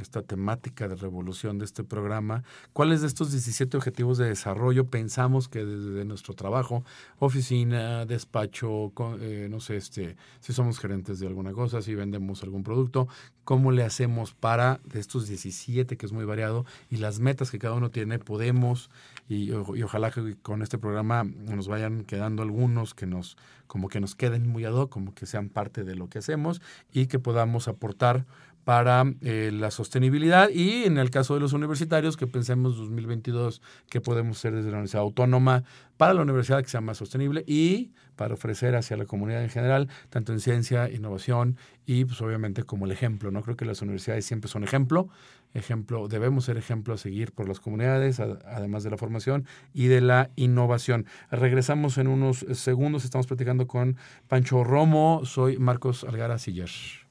[0.00, 5.46] esta temática de revolución de este programa, cuáles de estos 17 objetivos de desarrollo pensamos
[5.46, 6.84] que desde nuestro trabajo,
[7.18, 12.62] oficina, despacho, eh, no sé, este, si somos gerentes de alguna cosa, si vendemos algún
[12.62, 13.08] producto,
[13.44, 17.58] cómo le hacemos para de estos 17 que es muy variado y las metas que
[17.58, 18.88] cada uno tiene, podemos
[19.28, 23.36] y, y ojalá que con este programa nos vayan quedando algunos que nos
[23.68, 26.60] como que nos queden muy ad hoc, como que sean parte de lo que hacemos
[26.90, 28.26] y que podamos aportar
[28.68, 34.02] para eh, la sostenibilidad y en el caso de los universitarios que pensemos 2022 que
[34.02, 35.64] podemos hacer desde la universidad autónoma
[35.96, 39.88] para la universidad que sea más sostenible y para ofrecer hacia la comunidad en general,
[40.10, 43.40] tanto en ciencia, innovación y pues obviamente como el ejemplo, ¿no?
[43.40, 45.08] Creo que las universidades siempre son ejemplo,
[45.54, 50.02] ejemplo, debemos ser ejemplo a seguir por las comunidades, además de la formación y de
[50.02, 51.06] la innovación.
[51.30, 53.96] Regresamos en unos segundos, estamos platicando con
[54.28, 57.07] Pancho Romo, soy Marcos Algara Siller.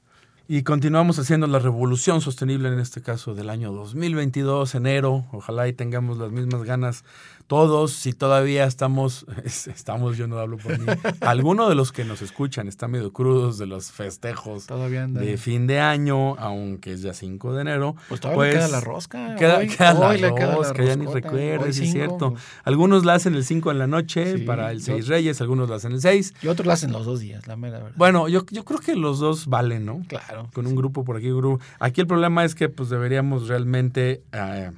[0.50, 5.26] Y continuamos haciendo la revolución sostenible, en este caso del año 2022, enero.
[5.34, 7.04] Ojalá y tengamos las mismas ganas
[7.48, 10.86] todos, si todavía estamos, estamos, yo no hablo por mí,
[11.22, 15.80] alguno de los que nos escuchan está medio crudos de los festejos de fin de
[15.80, 17.96] año, aunque es ya 5 de enero.
[18.10, 19.36] Pues todavía pues, queda la rosca.
[19.36, 22.36] Queda, queda la rosca, ya ni recuerdo, es cierto.
[22.64, 25.94] Algunos la hacen el 5 en la noche para el 6 Reyes, algunos la hacen
[25.94, 26.34] el 6.
[26.42, 27.96] Y otros la hacen los dos días, la mera verdad.
[27.96, 30.04] Bueno, yo, yo creo que los dos valen, ¿no?
[30.08, 30.50] Claro.
[30.54, 31.64] Con un grupo por aquí, un grupo.
[31.80, 34.24] Aquí el problema es que pues deberíamos realmente...
[34.34, 34.72] Eh,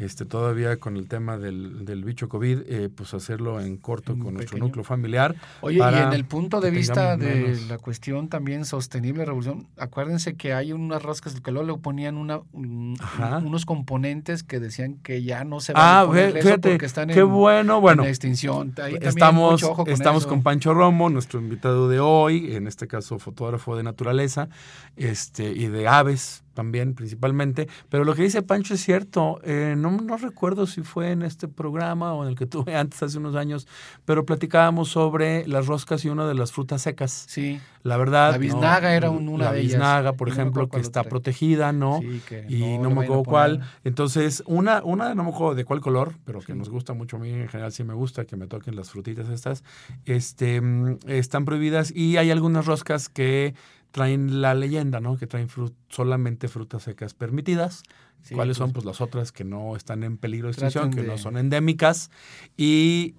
[0.00, 4.34] este, todavía con el tema del, del bicho COVID, eh, pues hacerlo en corto con
[4.34, 5.36] nuestro núcleo familiar.
[5.60, 10.54] Oye, y en el punto de vista de la cuestión también sostenible, revolución, acuérdense que
[10.54, 15.60] hay unas roscas que luego le ponían una, unos componentes que decían que ya no
[15.60, 18.74] se van ah, a poner fíjate, porque están qué bueno, bueno, extinción.
[19.00, 23.82] estamos con, estamos con Pancho Romo, nuestro invitado de hoy, en este caso fotógrafo de
[23.82, 24.48] naturaleza
[24.96, 29.90] este, y de aves también principalmente, pero lo que dice Pancho es cierto, eh, no,
[29.92, 33.36] no, recuerdo si fue en este programa o en el que tuve antes hace unos
[33.36, 33.66] años,
[34.04, 37.26] pero platicábamos sobre las roscas y una de las frutas secas.
[37.28, 37.60] Sí.
[37.82, 38.32] La verdad.
[38.32, 39.72] La biznaga era una de ellas.
[39.72, 42.00] La biznaga, por ejemplo, que está protegida, ¿no?
[42.00, 43.60] Sí, que y no, me acuerdo cuál.
[43.84, 47.20] Entonces, una, una, no me acuerdo de cuál color, pero que nos gusta mucho a
[47.20, 49.64] mí en general, sí me gusta que me toquen las frutitas estas,
[50.04, 53.54] este, mm, están prohibidas y hay algunas roscas que
[53.90, 55.16] traen la leyenda, ¿no?
[55.16, 55.48] Que traen
[55.88, 57.82] solamente frutas secas permitidas.
[58.32, 58.72] ¿Cuáles son?
[58.72, 62.10] Pues, las otras que no están en peligro de extinción, que no son endémicas.
[62.56, 63.14] Y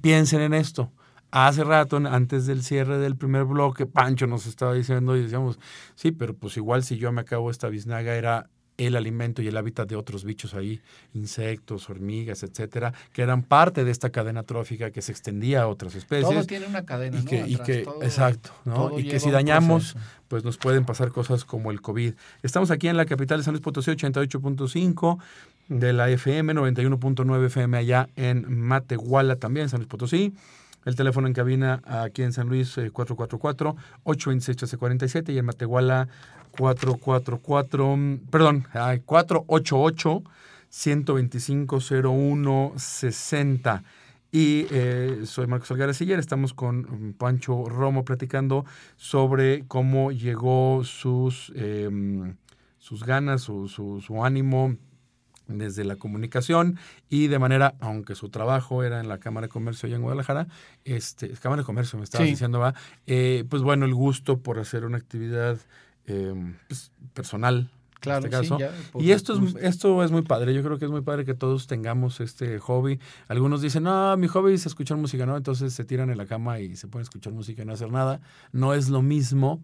[0.00, 0.92] piensen en esto.
[1.30, 5.58] Hace rato, antes del cierre del primer bloque, Pancho nos estaba diciendo y decíamos,
[5.94, 9.56] sí, pero pues igual si yo me acabo esta biznaga era el alimento y el
[9.56, 10.80] hábitat de otros bichos ahí,
[11.12, 15.96] insectos, hormigas, etcétera, que eran parte de esta cadena trófica que se extendía a otras
[15.96, 16.28] especies.
[16.28, 18.96] Todo tiene una cadena, y que, y que exacto, ¿no?
[18.98, 19.96] Y que si dañamos,
[20.28, 22.14] pues nos pueden pasar cosas como el COVID.
[22.42, 25.18] Estamos aquí en la capital de San Luis Potosí, 88.5
[25.68, 30.32] de la FM, 91.9 FM allá en Matehuala también, San Luis Potosí.
[30.84, 36.06] El teléfono en cabina aquí en San Luis, 444-826-1347 y en Matehuala
[36.58, 37.98] 444,
[38.30, 38.66] perdón,
[39.04, 40.22] 488
[40.68, 41.80] 125
[42.76, 43.84] 60
[44.32, 48.66] Y eh, soy Marcos Algarra Siller, estamos con Pancho Romo platicando
[48.96, 52.34] sobre cómo llegó sus, em,
[52.78, 54.76] sus ganas, su, su, ánimo
[55.46, 56.76] desde la comunicación
[57.08, 60.48] y de manera, aunque su trabajo era en la Cámara de Comercio allá en Guadalajara,
[60.84, 62.74] este, Cámara de Comercio me estaba diciendo, va,
[63.06, 65.56] eh, pues bueno, el gusto por hacer una actividad
[66.08, 67.70] Em, pues, personal.
[68.00, 68.58] Claro, en este caso.
[69.00, 70.54] y esto es, esto es muy padre.
[70.54, 73.00] Yo creo que es muy padre que todos tengamos este hobby.
[73.26, 75.36] Algunos dicen, no, mi hobby es escuchar música, ¿no?
[75.36, 78.20] Entonces se tiran en la cama y se pueden escuchar música y no hacer nada.
[78.52, 79.62] No es lo mismo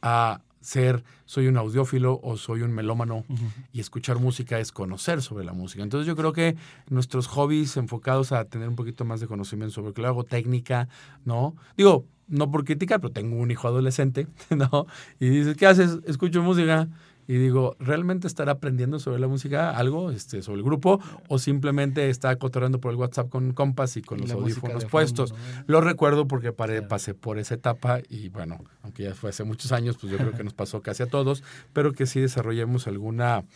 [0.00, 3.24] a ser, soy un audiófilo o soy un melómano
[3.72, 5.82] y escuchar música es conocer sobre la música.
[5.82, 6.56] Entonces yo creo que
[6.88, 10.88] nuestros hobbies enfocados a tener un poquito más de conocimiento sobre que lo hago, técnica,
[11.24, 11.54] ¿no?
[11.76, 14.86] Digo, no por criticar, pero tengo un hijo adolescente, ¿no?
[15.20, 15.98] Y dices, ¿qué haces?
[16.06, 16.88] Escucho música.
[17.32, 21.00] Y digo, ¿realmente estará aprendiendo sobre la música algo, este, sobre el grupo?
[21.28, 25.34] ¿O simplemente está cotorreando por el WhatsApp con compas y con los audífonos puestos?
[25.66, 29.96] Lo recuerdo porque pasé por esa etapa y bueno, aunque ya fue hace muchos años,
[29.98, 31.42] pues yo creo que nos pasó casi a todos,
[31.72, 33.46] pero que sí desarrollemos alguna,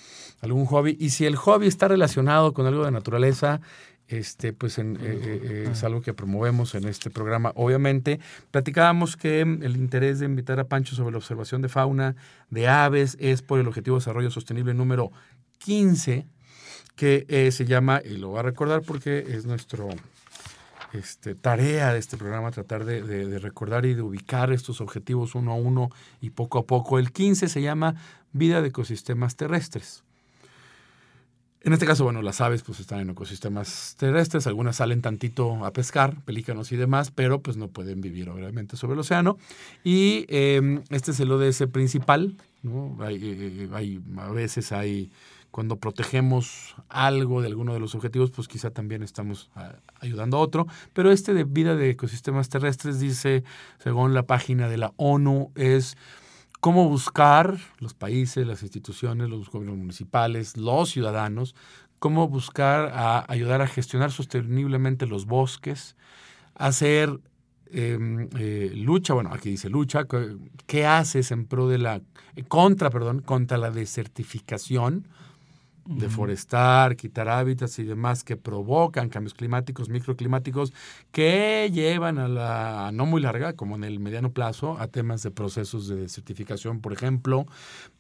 [0.41, 0.97] algún hobby.
[0.99, 3.61] Y si el hobby está relacionado con algo de naturaleza,
[4.09, 7.53] este, pues en, eh, eh, eh, es algo que promovemos en este programa.
[7.57, 12.17] Obviamente, platicábamos que el interés de invitar a Pancho sobre la observación de fauna
[12.51, 15.11] de aves es por el Objetivo de Desarrollo Sostenible número
[15.59, 16.27] 15,
[16.95, 19.89] que eh, se llama, y lo voy a recordar porque es nuestro
[20.93, 25.53] este, tarea de este programa, tratar de, de, recordar y de ubicar estos objetivos uno
[25.53, 25.91] a uno
[26.21, 26.99] y poco a poco.
[26.99, 27.97] El 15 se llama
[28.33, 30.06] Vida de ecosistemas terrestres.
[31.67, 35.73] En este caso, bueno, las aves pues están en ecosistemas terrestres, algunas salen tantito a
[35.73, 39.37] pescar, pelícanos y demás, pero pues no pueden vivir obviamente sobre el océano.
[39.83, 42.97] Y em, este es el ODS principal, ¿no?
[43.01, 45.11] Hay, eh, hay, a veces hay,
[45.51, 50.41] cuando protegemos algo de alguno de los objetivos, pues quizá también estamos ah, ayudando a
[50.43, 53.43] otro, pero este de vida de ecosistemas terrestres dice,
[53.83, 55.97] según la página de la ONU, es
[56.67, 61.55] cómo buscar los países, las instituciones, los gobiernos municipales, los ciudadanos,
[62.01, 65.95] cómo buscar a ayudar a gestionar sosteniblemente los bosques,
[66.57, 67.21] hacer
[67.71, 70.09] em, eh, lucha, bueno, aquí dice lucha,
[70.67, 72.03] ¿qué haces en pro de la,
[72.49, 75.07] contra, perdón, contra la desertificación?
[75.87, 80.73] Deforestar, quitar hábitats y demás que provocan cambios climáticos, microclimáticos,
[81.13, 85.31] que llevan a la no muy larga, como en el mediano plazo, a temas de
[85.31, 87.47] procesos de desertificación, por ejemplo,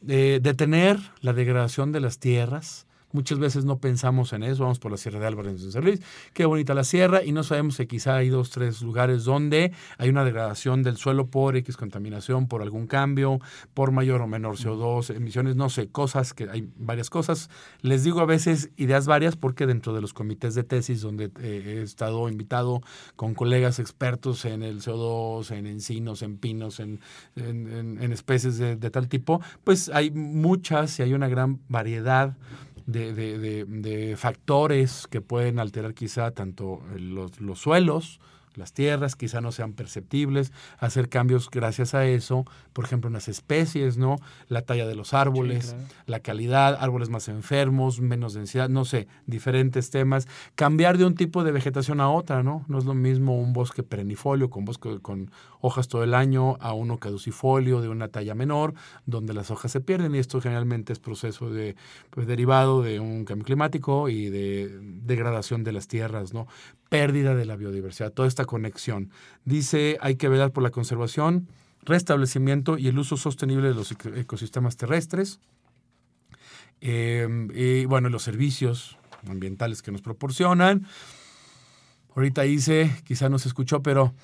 [0.09, 4.91] eh, detener la degradación de las tierras, Muchas veces no pensamos en eso, vamos por
[4.91, 6.03] la Sierra de Álvarez en San Luis,
[6.35, 10.11] qué bonita la sierra, y no sabemos que quizá hay dos, tres lugares donde hay
[10.11, 13.41] una degradación del suelo por X contaminación, por algún cambio,
[13.73, 17.49] por mayor o menor CO2, emisiones, no sé, cosas que hay varias cosas.
[17.81, 21.79] Les digo a veces ideas varias porque dentro de los comités de tesis donde eh,
[21.79, 22.83] he estado invitado
[23.17, 27.01] con colegas expertos en el CO2, en encinos, en pinos, en,
[28.13, 32.37] especies de tal tipo, pues hay muchas y hay una gran variedad
[32.87, 38.21] de, de, de, factores que pueden alterar quizá tanto los, los suelos,
[38.57, 43.29] las tierras quizá no sean perceptibles, hacer cambios gracias a eso, por ejemplo, en las
[43.29, 44.17] especies, ¿no?
[44.49, 49.91] La talla de los árboles, la calidad, árboles más enfermos, menos densidad, no sé, diferentes
[49.91, 52.65] temas, cambiar de un tipo de vegetación a otra, ¿no?
[52.69, 55.31] No es lo mismo un bosque perennifolio con bosque con
[55.67, 58.75] hojas todo el año a uno caducifolio de una talla menor,
[59.05, 61.77] donde las hojas se pierden y esto generalmente es proceso de
[62.11, 66.47] pues, derivado de un cambio climático y de degradación de las tierras, ¿no?
[66.89, 69.11] pérdida de la biodiversidad, toda esta conexión.
[69.45, 71.49] Dice, hay que velar por la conservación,
[71.83, 75.41] restablecimiento y el uso sostenible de los ecosistemas terrestres.
[76.81, 78.99] Em, y bueno, los servicios
[79.29, 80.87] ambientales que nos proporcionan.
[82.15, 84.15] Ahorita dice, quizá no se escuchó, pero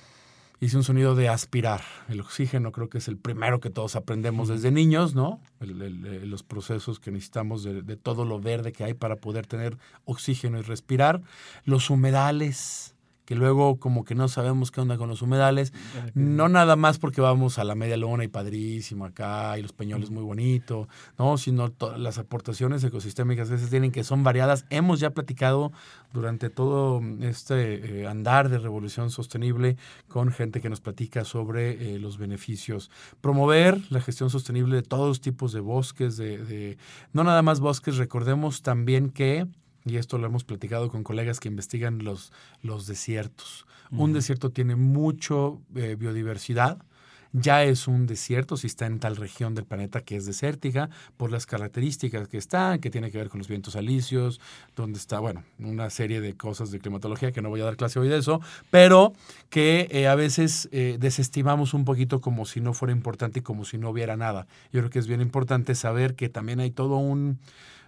[0.59, 1.81] hice un sonido de aspirar.
[2.09, 5.39] El oxígeno creo que es el primero que todos aprendemos desde niños, ¿no?
[5.59, 10.59] los procesos que necesitamos de, de, todo lo verde que hay para poder tener oxígeno
[10.59, 11.21] y respirar.
[11.65, 15.73] Los humedales, que luego como que no sabemos qué onda con los humedales,
[16.13, 20.09] no nada más porque vamos a la media luna y padrísimo acá y los peñoles
[20.09, 24.65] muy bonito, no, sino las aportaciones ecosistémicas que se tienen que son variadas.
[24.69, 25.71] Hemos ya platicado
[26.11, 31.99] durante todo este eh, andar de revolución sostenible con gente que nos platica sobre eh,
[31.99, 32.91] los beneficios.
[33.21, 36.77] Promover la gestión sostenible de todos tipos de bosques, de, de
[37.13, 39.47] no nada más bosques, recordemos también que
[39.85, 43.65] y esto lo hemos platicado con colegas que investigan los, los desiertos.
[43.91, 46.83] Un desierto tiene mucho eh, biodiversidad,
[47.33, 51.31] ya es un desierto si está en tal región del planeta que es desértica, por
[51.31, 54.39] las características que está, que tiene que ver con los vientos alisios,
[54.75, 57.99] donde está, bueno, una serie de cosas de climatología que no voy a dar clase
[57.99, 59.13] hoy de eso, pero
[59.49, 63.65] que eh, a veces eh, desestimamos un poquito como si no fuera importante y como
[63.65, 64.45] si no hubiera nada.
[64.71, 67.39] Yo creo que es bien importante saber que también hay todo un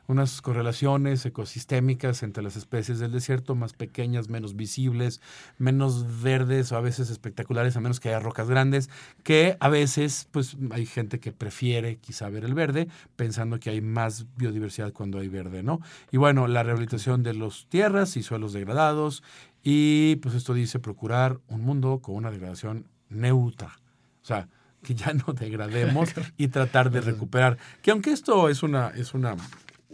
[0.08, 5.22] unas correlaciones ecosistémicas entre las especies del desierto, más pequeñas, menos visibles,
[5.58, 8.89] menos verdes o a veces espectaculares, a menos que haya rocas grandes,
[9.24, 13.82] que a veces pues hay gente que prefiere quizá ver el verde, pensando que hay
[13.82, 15.82] más biodiversidad cuando hay verde, ¿no?
[16.12, 19.24] Y bueno, la rehabilitación de los tierras y suelos degradados,
[19.63, 23.80] y pues esto dice procurar un mundo con una degradación neutra.
[24.22, 24.48] O sea,
[24.84, 27.58] que ya no degrademos y tratar de recuperar.
[27.82, 29.36] Que aunque esto es una, es una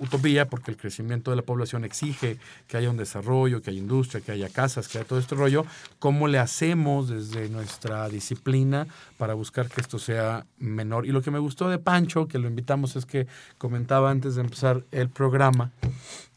[0.01, 2.37] utopía porque el crecimiento de la población exige
[2.67, 5.65] que haya un desarrollo, que haya industria, que haya casas, que haya todo este rollo.
[5.99, 8.87] ¿Cómo le hacemos desde nuestra disciplina
[9.17, 11.05] para buscar que esto sea menor?
[11.05, 13.27] Y lo que me gustó de Pancho, que lo invitamos, es que
[13.59, 15.71] comentaba antes de empezar el programa,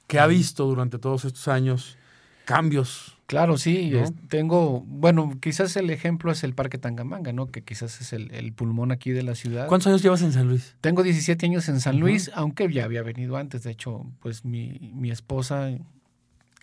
[0.06, 1.96] que ha visto durante todos estos años
[2.44, 3.92] cambios Claro, sí,
[4.28, 7.46] tengo, bueno, quizás el ejemplo es el Parque Tangamanga, ¿no?
[7.46, 9.66] Que quizás es el, pulmón aquí de la ciudad.
[9.66, 10.76] ¿Cuántos años llevas en San Luis?
[10.82, 14.92] Tengo 17 años en San Luis, aunque ya había venido antes, de hecho, pues mi,
[14.94, 15.70] mi esposa,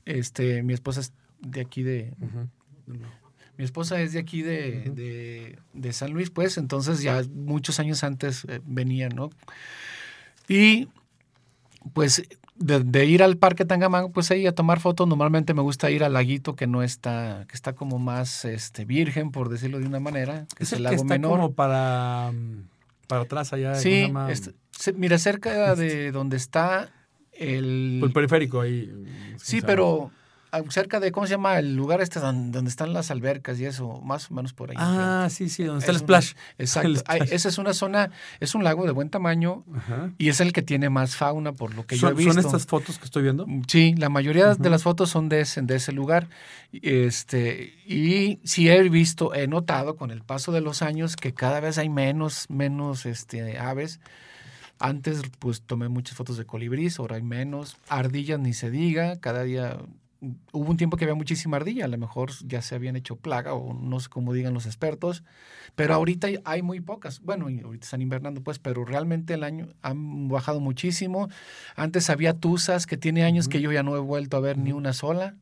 [0.06, 2.14] este, mi esposa es de aquí de...
[3.58, 8.46] Mi esposa es de aquí de, de, San Luis, pues, entonces ya muchos años antes
[8.48, 9.30] eh, venía, ¿no?
[10.48, 10.88] Y
[11.94, 12.24] pues
[12.62, 16.04] de, de ir al parque Tangamanga, pues ahí a tomar fotos, normalmente me gusta ir
[16.04, 20.00] al laguito que no está, que está como más este, virgen, por decirlo de una
[20.00, 21.32] manera, que es, Es el el que lago está menor.
[21.32, 22.68] como para, mm,
[23.08, 23.72] para atrás allá.
[23.72, 24.32] ¿cómo se Sí, llama?
[24.32, 24.54] este,
[24.96, 26.90] mira, cerca de donde está
[27.34, 27.98] el...
[28.00, 28.92] Por el periférico ahí.
[29.38, 30.12] Sí, pero
[30.70, 31.58] cerca de, ¿cómo se llama?
[31.60, 34.78] El lugar este don- donde están las albercas y eso, más o menos por ahí.
[34.80, 36.34] Ah, sí, sí, donde está el una- splash.
[36.58, 36.88] Exacto.
[36.90, 37.34] El Ay, splash.
[37.34, 40.12] esa es una zona, es un lago de buen tamaño Ajá.
[40.18, 42.34] y es el que tiene más fauna, por lo que yo he ¿Son, visto.
[42.34, 43.46] son estas fotos que estoy viendo?
[43.68, 46.28] Sí, la mayoría de las fotos son de ese, de ese lugar.
[46.82, 51.60] Este, y sí he visto, he notado con el paso de los años que cada
[51.60, 54.00] vez hay menos, menos este, aves.
[54.80, 57.78] Antes, pues tomé muchas fotos de colibrís, ahora hay menos.
[57.88, 59.78] Ardillas ni se diga, cada día.
[60.52, 63.56] Hubo un tiempo que había muchísima ardilla, a lo mejor ya se habían hecho plaga
[63.56, 65.24] o no sé cómo digan los expertos,
[65.76, 67.22] pero ahorita hay- muy pocas.
[67.22, 71.28] Bueno, ahorita están invernando, pues, pero realmente el año han bajado muchísimo.
[71.76, 74.72] Antes había tuzas, que tiene años que yo ya no he vuelto a ver ni
[74.74, 75.34] una sola.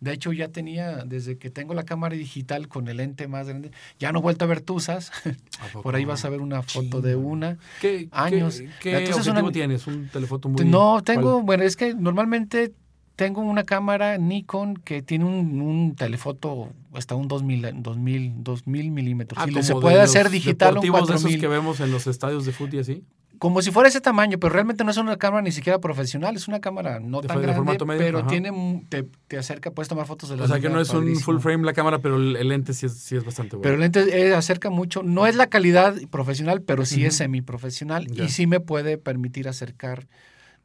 [0.00, 3.70] De hecho, ya tenía, desde que tengo la cámara digital con el lente más grande,
[3.98, 5.12] ya no he vuelto a ver tuzas.
[5.82, 7.56] Por ahí vas a ver una foto de una.
[7.80, 8.60] ¿Qué, años.
[8.60, 9.86] ¿Qué, qué objetivo una- tienes?
[9.86, 10.62] ¿Un telefoto muy...?
[10.66, 11.44] No, tengo, ¿cuál?
[11.44, 12.74] bueno, es que normalmente
[13.20, 19.38] tengo una cámara Nikon que tiene un, un telefoto hasta un 2000, 2000, 2000 milímetros.
[19.38, 21.38] Ah, y se de puede hacer digital un deportivos de esos 4000.
[21.42, 23.04] que vemos en los estadios de fútbol y así.
[23.38, 26.48] Como si fuera ese tamaño, pero realmente no es una cámara ni siquiera profesional, es
[26.48, 28.28] una cámara no De tan de grande, formato medio, pero ajá.
[28.28, 31.14] tiene, te, te acerca, puedes tomar fotos de la O sea, que no es un
[31.16, 33.64] full frame la cámara, pero el, el lente sí es, sí es bastante bueno.
[33.64, 38.06] Pero el lente eh, acerca mucho, no es la calidad profesional, pero sí es semiprofesional
[38.06, 38.24] Ya.
[38.24, 40.06] y sí me puede permitir acercar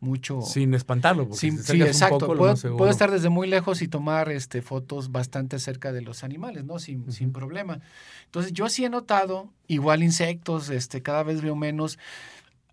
[0.06, 0.42] mucho.
[0.42, 2.28] Sin espantarlo, porque Sí, si te sí, acercas un exacto.
[2.28, 2.36] poco,
[2.78, 6.80] puedo, estar desde muy lejos y tomar este, fotos bastante cerca de los animales, ¿no?
[6.80, 7.04] Sin,
[7.34, 7.82] problema.
[8.26, 11.98] Entonces, yo sí he notado, igual insectos, este, cada vez veo menos.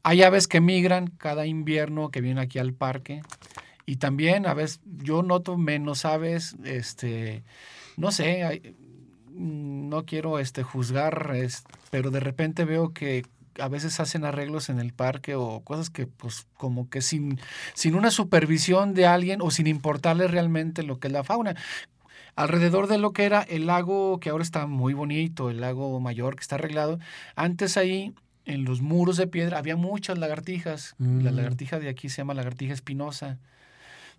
[0.04, 3.22] Hay aves que migran cada invierno que vienen aquí al parque.
[3.86, 7.42] Y también, a veces, yo noto menos aves, este,
[7.96, 8.76] no sé, hay-
[9.30, 13.24] mm, no quiero este, juzgar, es- pero de repente veo que
[13.58, 17.38] a veces hacen arreglos en el parque o cosas que pues como que sin,
[17.74, 21.54] sin una supervisión de alguien o sin importarle realmente lo que es la fauna.
[22.34, 26.34] Alrededor de lo que era el lago, que ahora está muy bonito, el lago mayor
[26.36, 26.98] que está arreglado,
[27.36, 28.14] antes ahí
[28.46, 30.94] en los muros de piedra había muchas lagartijas.
[30.98, 31.36] La Mm.
[31.36, 33.38] lagartija de aquí se llama lagartija espinosa.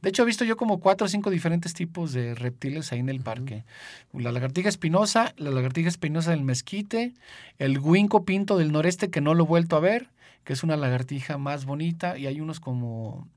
[0.04, 3.08] De hecho, he visto yo como cuatro o cinco diferentes tipos de reptiles ahí en
[3.10, 3.64] el parque.
[4.12, 7.14] La lagartija espinosa, la lagartija espinosa del mezquite,
[7.58, 10.10] el guinco pinto del noreste, que no lo he vuelto a ver,
[10.44, 13.28] que es una lagartija más bonita, y hay unos como,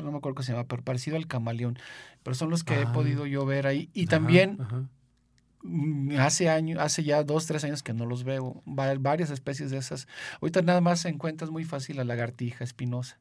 [0.00, 1.76] no me acuerdo cómo se llama, pero parecido al camaleón.
[2.22, 2.92] Pero son los que he Ah.
[2.92, 3.90] podido yo ver ahí.
[3.92, 4.84] Y Ajá, también ajá.
[5.62, 8.62] mm, hace años, hace ya dos, tres años que no los veo.
[8.66, 10.06] Va- varias especies de esas.
[10.40, 13.18] Ahorita nada más encuentras muy fácil la lagartija espinosa,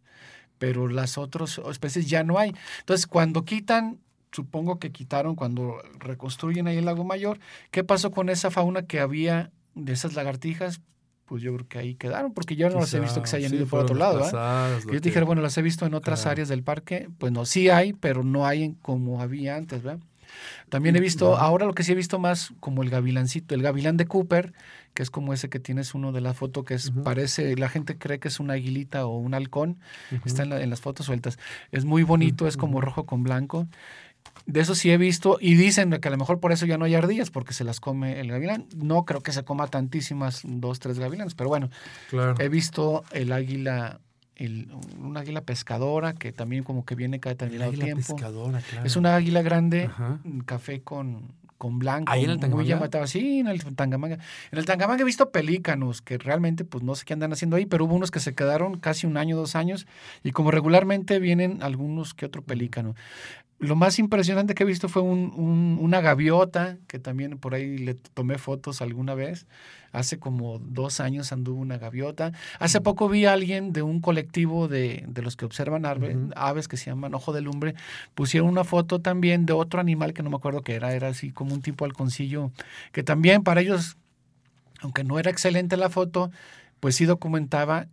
[0.58, 2.54] pero las otras especies ya no hay.
[2.80, 4.00] Entonces, cuando quitan,
[4.32, 7.40] supongo que quitaron cuando reconstruyen ahí el lago mayor,
[7.72, 10.82] ¿qué pasó con esa fauna que había de esas lagartijas?
[11.26, 13.50] Pues yo creo que ahí quedaron, porque yo no las he visto que se hayan
[13.50, 14.20] Quizá, ido por otro lado.
[14.22, 16.32] Que yo que- dijera, bueno, las he visto en otras Claro.
[16.34, 20.04] áreas del parque, pues no, sí hay, pero no hay como había antes, ¿verdad?
[20.70, 23.98] También he visto, ahora lo que sí he visto más como el gavilancito, el gavilán
[23.98, 24.54] de Cooper,
[24.94, 27.98] que es como ese que tienes uno de la foto que es, parece, la gente
[27.98, 29.78] cree que es una aguilita o un halcón,
[30.26, 31.38] está en, la- en las fotos sueltas.
[31.72, 33.68] Es muy bonito, es como rojo con blanco.
[34.48, 36.86] De eso sí he visto y dicen que a lo mejor por eso ya no
[36.86, 38.68] hay ardillas, porque se las come el gavilán.
[38.76, 41.70] No creo que se coma tantísimas, dos, tres gavilanes, pero bueno,
[42.10, 42.36] Claro.
[42.40, 44.00] He visto el águila,
[44.36, 44.70] el,
[45.00, 48.16] un águila pescadora que también como que viene cada determinado águila tiempo.
[48.16, 48.86] pescadora, claro.
[48.86, 50.20] Es una águila grande, Ajá.
[50.46, 52.12] café con, con blanco.
[52.12, 53.08] ¿Ahí en el Muy Tangamanga?
[53.08, 54.16] Sí, en el Tangamanga.
[54.52, 57.66] En el Tangamanga he visto pelícanos que realmente pues no sé qué andan haciendo ahí,
[57.66, 59.88] pero hubo unos que se quedaron casi un año, dos años
[60.24, 62.96] y como regularmente vienen algunos que otro pelícano.
[63.66, 67.78] Lo más impresionante que he visto fue un- un- una gaviota, que también por ahí
[67.78, 69.48] le tomé fotos alguna vez.
[69.92, 72.34] Hace como dos años anduvo una gaviota.
[72.60, 76.32] Hace poco vi a alguien de un colectivo de, de los que observan Ujú.
[76.36, 77.76] aves que se llaman ojo de lumbre.
[78.14, 80.94] Pusieron una foto también de otro animal que no me acuerdo qué era.
[80.94, 82.52] Era así como un tipo halconcillo,
[82.92, 83.98] que también para ellos,
[84.82, 86.30] aunque no era excelente la foto,
[86.82, 87.88] pues sí documentaba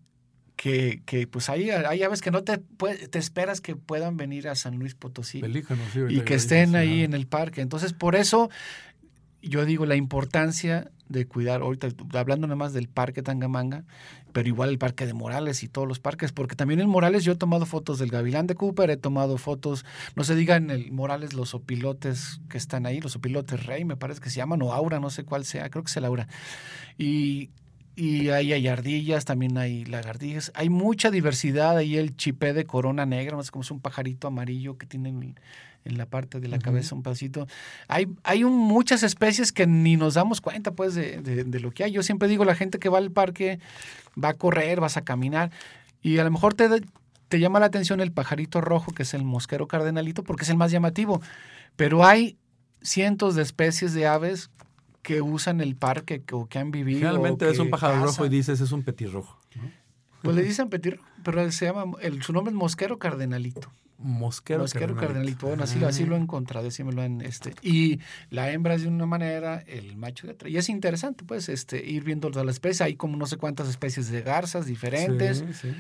[0.57, 4.55] que, que pues hay, hay aves que no te, te esperas que puedan venir a
[4.55, 7.61] San Luis Potosí sí, y que estén ahí en el parque.
[7.61, 8.51] Entonces, por eso
[9.43, 13.85] yo digo la importancia de cuidar, ahorita hablando nada más del parque Tangamanga,
[14.33, 17.33] pero igual el parque de Morales y todos los parques, porque también en Morales yo
[17.33, 19.85] he tomado fotos del Gavilán de Cooper, he tomado fotos,
[20.17, 23.97] no se diga en el Morales los opilotes que están ahí, los opilotes Rey, me
[23.97, 26.29] parece que se llaman, o Aura, no sé cuál sea, creo que es el Aura.
[26.97, 27.51] Y
[27.95, 30.51] y ahí hay ardillas, también hay lagartijas.
[30.55, 31.77] Hay mucha diversidad.
[31.77, 35.11] Ahí el chipé de corona negra, no sé cómo es un pajarito amarillo que tiene
[35.11, 35.39] en,
[35.85, 37.47] en la parte de la cabeza un pedacito.
[37.89, 41.71] Hay, hay un- muchas especies que ni nos damos cuenta pues de, de- de lo
[41.71, 41.93] que hay.
[41.93, 43.59] Yo siempre digo, la gente que va al parque
[44.23, 45.51] va a correr, vas a caminar
[46.03, 46.69] y a lo mejor te,
[47.29, 50.57] te llama la atención el pajarito rojo, que es el mosquero cardenalito, porque es el
[50.57, 51.21] más llamativo.
[51.77, 52.37] Pero hay
[52.81, 54.51] cientos de especies de aves
[55.03, 56.99] que usan el parque que- o que han vivido.
[57.01, 59.39] Generalmente o ves un pájaro rojo y dices es un petirrojo.
[59.57, 59.71] ¿no?
[60.23, 63.73] Pues le dicen petir, pero se llama, el, su nombre es mosquero cardenalito.
[63.99, 65.47] Mosquero, Mosquero cardenalito.
[65.47, 67.55] Bueno, así, lo- así lo he encontrado, así me lo han, este.
[67.63, 68.01] Y
[68.31, 70.49] la hembra es de una manera, el macho de otra.
[70.49, 72.81] Y es interesante, pues, este, ir viendo las especies.
[72.83, 75.39] Hay como no sé cuántas especies de garzas diferentes.
[75.39, 75.75] Sí, sí.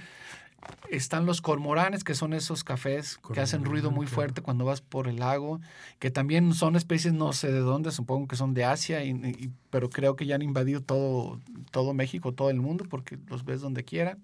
[0.91, 4.15] Están los cormoranes, que son esos cafés que hacen ruido muy claro.
[4.15, 5.61] fuerte cuando vas por el lago,
[5.99, 9.51] que también son especies no sé de dónde, supongo que son de Asia, y- y-
[9.71, 11.41] pero creo que ya han invadido todo,
[11.71, 14.23] todo México, todo el mundo, porque los ves donde quieran.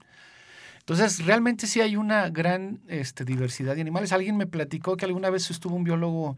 [0.80, 4.12] Entonces, realmente sí hay una gran este, diversidad de animales.
[4.12, 6.36] Alguien me platicó que alguna vez estuvo un biólogo,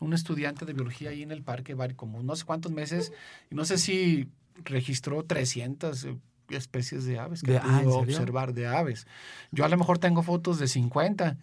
[0.00, 3.12] un estudiante de biología ahí en el parque, como no sé cuántos meses,
[3.50, 4.28] y no sé si
[4.64, 6.16] registró 300 eh,
[6.56, 8.16] especies de aves que De- ah, ¿en pudo serio?
[8.16, 9.06] observar de aves.
[9.52, 11.36] Yo a lo mejor tengo fotos de 50,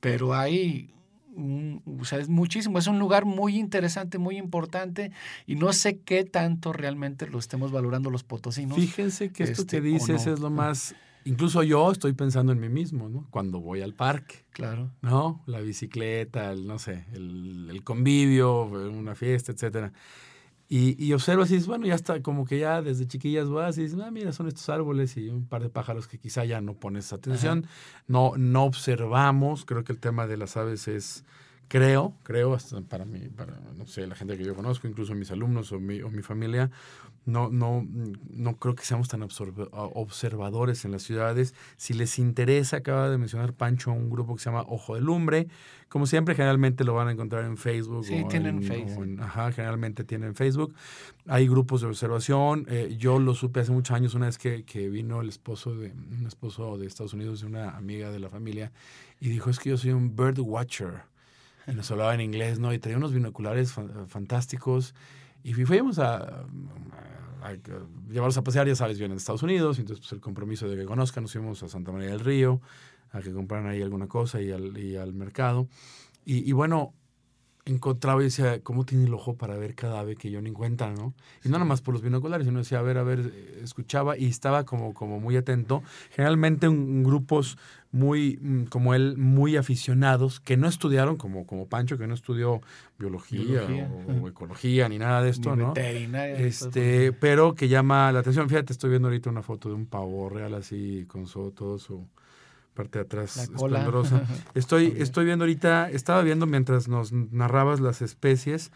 [0.00, 0.90] pero hay,
[1.36, 2.78] o sea, es muchísimo.
[2.78, 5.12] Es un lugar muy interesante, muy importante,
[5.46, 8.76] y no sé qué tanto realmente lo estemos valorando los potosinos.
[8.76, 10.32] Fíjense que esto este, que dices no.
[10.34, 10.94] es lo más...
[11.26, 13.26] Incluso yo estoy pensando en mí mismo, ¿no?
[13.30, 14.90] Cuando voy al parque, Claro.
[15.00, 15.42] ¿no?
[15.46, 19.90] La bicicleta, el, no sé, el, el convivio, una fiesta, etcétera.
[20.76, 23.82] Y, y observas y dices, bueno, ya está, como que ya desde chiquillas vas y
[23.82, 26.74] dices, ah, mira, son estos árboles y un par de pájaros que quizá ya no
[26.74, 27.68] pones atención,
[28.08, 29.64] no, no observamos.
[29.64, 31.24] Creo que el tema de las aves es,
[31.68, 35.30] creo, creo, hasta para mí, para, no sé, la gente que yo conozco, incluso mis
[35.30, 36.72] alumnos o mi, o mi familia,
[37.26, 37.86] no, no,
[38.30, 41.54] no creo que seamos tan observadores en las ciudades.
[41.76, 45.48] Si les interesa, acaba de mencionar Pancho, un grupo que se llama Ojo de Lumbre.
[45.88, 48.04] Como siempre, generalmente lo van a encontrar en Facebook.
[48.04, 48.98] Sí, o tienen en- Facebook.
[49.00, 50.74] o en- ajá, generalmente tienen Facebook.
[51.26, 52.66] Hay grupos de observación.
[52.68, 55.92] Eh, yo lo supe hace muchos años, una vez que, que vino el esposo de
[55.92, 58.72] un esposo de Estados Unidos, de una amiga de la familia,
[59.20, 61.02] y dijo, es que yo soy un bird watcher.
[61.66, 62.74] Y nos hablaba en inglés, ¿no?
[62.74, 64.94] Y traía unos binoculares fan- fantásticos.
[65.44, 66.44] Y fui- fuimos a,
[68.10, 69.78] llevarlos a pasear, ya sabes, bien en Estados Unidos.
[69.78, 72.60] y Entonces, pues el compromiso de que conozcan, nos fuimos a Santa María del Río
[73.12, 75.68] a que compraran ahí alguna cosa y al, y al mercado.
[76.24, 76.94] Y bueno,
[77.66, 80.54] encontraba y decía, ¿cómo tiene el ojo para ver cada ave que yo ni en
[80.54, 81.14] cuenta, no?
[81.44, 84.18] Y no nada más por los binoculares, sino decía, a ver, a ver, eh, escuchaba
[84.18, 85.82] y estaba como, como muy atento.
[86.10, 87.56] Generalmente en, grupos
[87.90, 92.60] muy, mm, como él, muy aficionados, que no estudiaron, como, como Pancho, que no estudió
[92.98, 95.72] biología, Biología, o, o ecología, ni nada de esto, Ni ¿no?
[95.72, 98.48] veterinaria, Este, pero que llama la atención.
[98.48, 102.06] Fíjate, estoy viendo ahorita una foto de un pavo real así, con su, todo su
[102.74, 104.22] parte de atrás esplendorosa.
[104.54, 108.70] Estoy, estoy viendo ahorita, estaba viendo mientras nos narrabas las especies,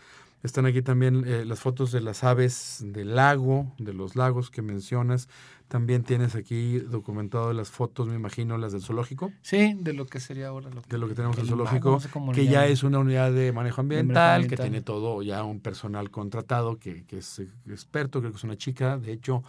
[0.44, 4.62] están aquí también eh, las fotos de las aves del lago, de los lagos que
[4.62, 5.28] mencionas.
[5.66, 10.20] También tienes aquí documentado las fotos, me imagino, las del zoológico, Sí, de lo que
[10.20, 12.66] sería ahora lo que, de lo que tenemos en el zoológico, no sé que ya
[12.66, 17.18] es una unidad de manejo ambiental, que tiene todo ya un personal contratado que, que
[17.18, 18.96] es experto, creo que es una chica.
[18.96, 19.42] De hecho,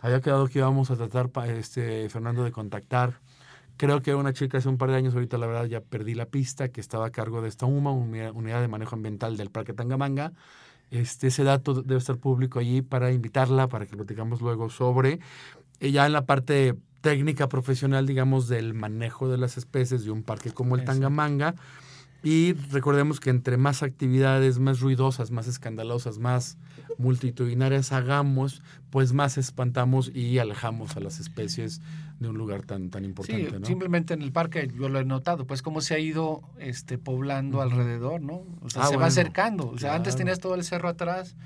[0.00, 3.20] había quedado que íbamos a tratar, este Fernando, de contactar.
[3.76, 6.26] Creo que una chica hace un par de años, ahorita la verdad ya perdí la
[6.26, 9.72] pista, que estaba a cargo de esta UMA, Unidad Unidad de Manejo Ambiental del Parque
[9.72, 10.32] Tangamanga.
[10.90, 15.20] Este, ese dato debe estar público allí para invitarla, para que platicamos luego sobre.
[15.80, 20.22] Y ya en la parte técnica profesional, digamos, del manejo de las especies de un
[20.22, 20.84] parque como el.
[20.84, 21.54] Tangamanga.
[22.26, 26.58] Y recordemos que entre más actividades, más ruidosas, más escandalosas, más
[26.98, 31.80] multitudinarias hagamos, pues más espantamos y alejamos a las especies
[32.18, 33.66] de un lugar tan, tan Sí, importante, ¿no?
[33.66, 37.62] simplemente en el parque yo lo he notado, pues cómo se ha ido este poblando
[37.62, 38.42] alrededor, ¿no?
[38.60, 39.68] O sea, Ah, se bueno, va acercando.
[39.68, 41.36] O sea, antes tenías todo el cerro atrás,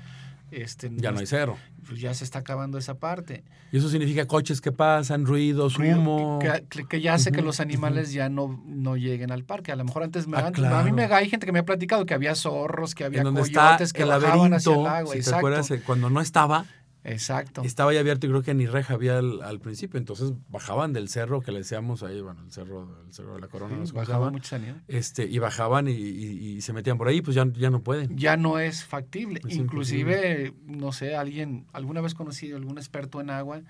[0.51, 1.57] este Ya no hay cerro.
[1.87, 3.43] pues ya se está acabando esa parte.
[3.71, 6.39] Y eso significa coches que pasan, ruidos, Ruido humo.
[6.41, 9.71] Que, que- que ya hace que Ujú, los animales ya no, no lleguen al parque.
[9.71, 11.15] A lo mejor antes, me, Ah, antes- a mí me claro.
[11.15, 14.73] hay gente que me ha platicado que había zorros, que había coyotes que bajaban hacia
[14.73, 15.05] el agua.
[15.07, 15.37] si te Exacto.
[15.37, 16.65] acuerdas, eh, cuando no estaba,
[17.03, 17.63] Exacto.
[17.63, 21.09] estaba ya abierto y creo que ni reja había al, al principio, entonces bajaban del
[21.09, 24.33] cerro que le decíamos ahí, bueno, el cerro, el cerro de la corona, se bajaban
[24.33, 24.83] muchos animales.
[24.87, 28.15] este, y bajaban y, y- y se metían por ahí, pues ya, ya no pueden.
[28.15, 29.41] ya no es factible.
[29.47, 33.61] Es Inclusive, no sé, alguien, alguna vez conocí a algún experto en agua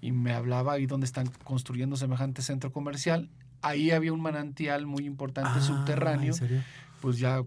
[0.00, 3.28] y me hablaba ahí donde están construyendo semejante centro comercial.
[3.62, 6.62] Ahí había un manantial muy importante Ah, subterráneo, ¿en serio?
[7.02, 7.42] pues ya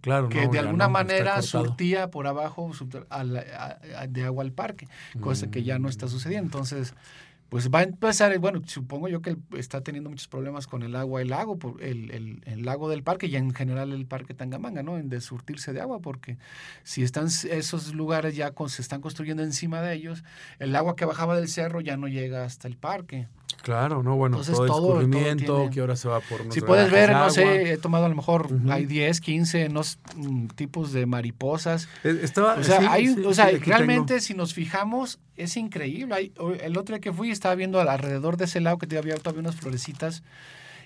[0.00, 4.06] Claro, que no, de alguna no, manera surtía por abajo subter- a la- a- a-
[4.06, 4.86] de agua al parque,
[5.20, 5.90] cosa que ya no Mm.
[5.90, 6.46] está sucediendo.
[6.46, 6.94] Entonces,
[7.48, 11.22] pues va a empezar, bueno, supongo yo que está teniendo muchos problemas con el agua
[11.22, 14.98] el lago, el, el- el lago del parque y en general el parque Tangamanga, ¿no?
[14.98, 16.36] En de surtirse de agua, porque
[16.82, 20.24] si están esos lugares ya con- se están construyendo encima de ellos,
[20.58, 23.28] el agua que bajaba del cerro ya no llega hasta el parque.
[23.62, 26.90] Claro, no, bueno, Entonces, todo el todo- tiene- que ahora se va por Si puedes
[26.92, 29.80] ver, no sé, he tomado a lo mejor, hay 10, 15 no,
[30.16, 31.88] mm, tipos de mariposas.
[32.04, 34.20] Eh, Estaba, O sea, sí, hay, sí, o sea sí, aquí realmente tengo.
[34.20, 36.14] si nos fijamos, es increíble.
[36.14, 36.32] Hay-
[36.62, 39.40] el otro día que fui estaba viendo al- alrededor de ese lado que había todavía
[39.40, 40.22] unas florecitas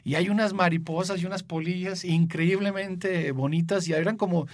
[0.05, 4.47] y hay unas mariposas y unas polillas increíblemente bonitas y eran como,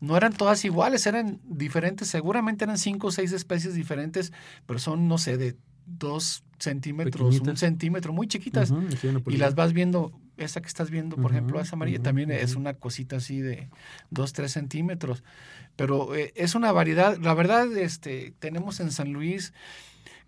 [0.00, 4.32] no eran todas iguales, eran diferentes, seguramente eran cinco o seis especies diferentes,
[4.66, 7.12] pero son, no sé, de dos centímetros,
[7.50, 8.70] un centímetro, muy chiquitas.
[9.34, 10.12] Y las vas viendo,
[10.44, 13.68] esa que estás viendo, por ejemplo, esa amarilla, también es una cosita así de
[14.10, 15.22] 2, 3 centímetros.
[15.76, 19.52] Pero eh, es una variedad, la verdad, este, tenemos en San Luis,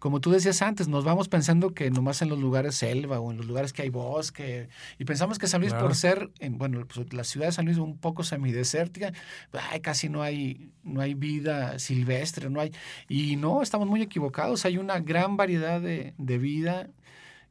[0.02, 3.36] como tú decías antes, nos vamos pensando que nomás en los lugares selva o en
[3.36, 5.86] los lugares que hay bosque, y pensamos que San Luis Claro.
[5.86, 9.12] por ser, en, bueno, pues, la ciudad de San Luis un poco semidesértica,
[9.52, 12.72] ay, casi no hay, no hay vida silvestre, no hay,
[13.08, 16.90] y no, estamos muy equivocados, hay una gran variedad de, de vida,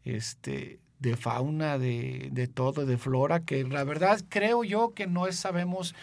[0.04, 5.28] este, de fauna, de, de todo, de flora, que la verdad creo yo que no
[5.28, 5.96] es, sabemos,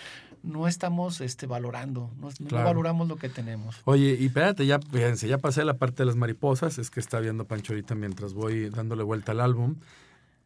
[0.43, 3.81] no estamos este, valorando, no, no valoramos lo que tenemos.
[3.85, 7.21] Oye, y espérate, ya, fíjense, ya pasé la parte de las mariposas, es que está
[7.21, 9.77] viendo Pancho ahorita mientras voy dándole vuelta al álbum.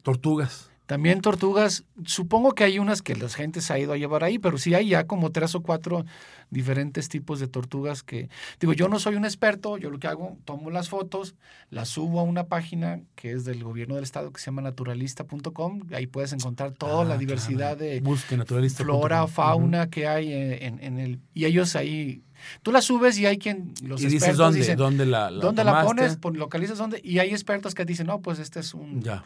[0.03, 0.69] Tortugas.
[0.93, 4.37] También tortugas, supongo que hay unas que la gente se ha ido a llevar ahí,
[4.37, 6.05] pero sí hay ya como tres o cuatro
[6.51, 8.29] diferentes tipos de tortugas que,
[8.59, 11.33] digo, yo no soy un experto, yo lo que hago, tomo las fotos,
[11.71, 15.81] las subo a una página que es del gobierno del estado que se llama naturalista.com,
[15.93, 17.77] ahí puedes encontrar toda Ah, la diversidad claro.
[17.77, 18.83] de Busque naturalista.
[18.83, 22.21] flora, fauna que hay en, en el, y ellos ahí,
[22.61, 25.63] tú las subes y hay quien, los Y dices dónde, dicen, dónde la, la ¿dónde
[25.63, 26.17] la pones?
[26.17, 29.23] Pon- localizas dónde, y hay expertos que dicen, no, pues este es un, Ya.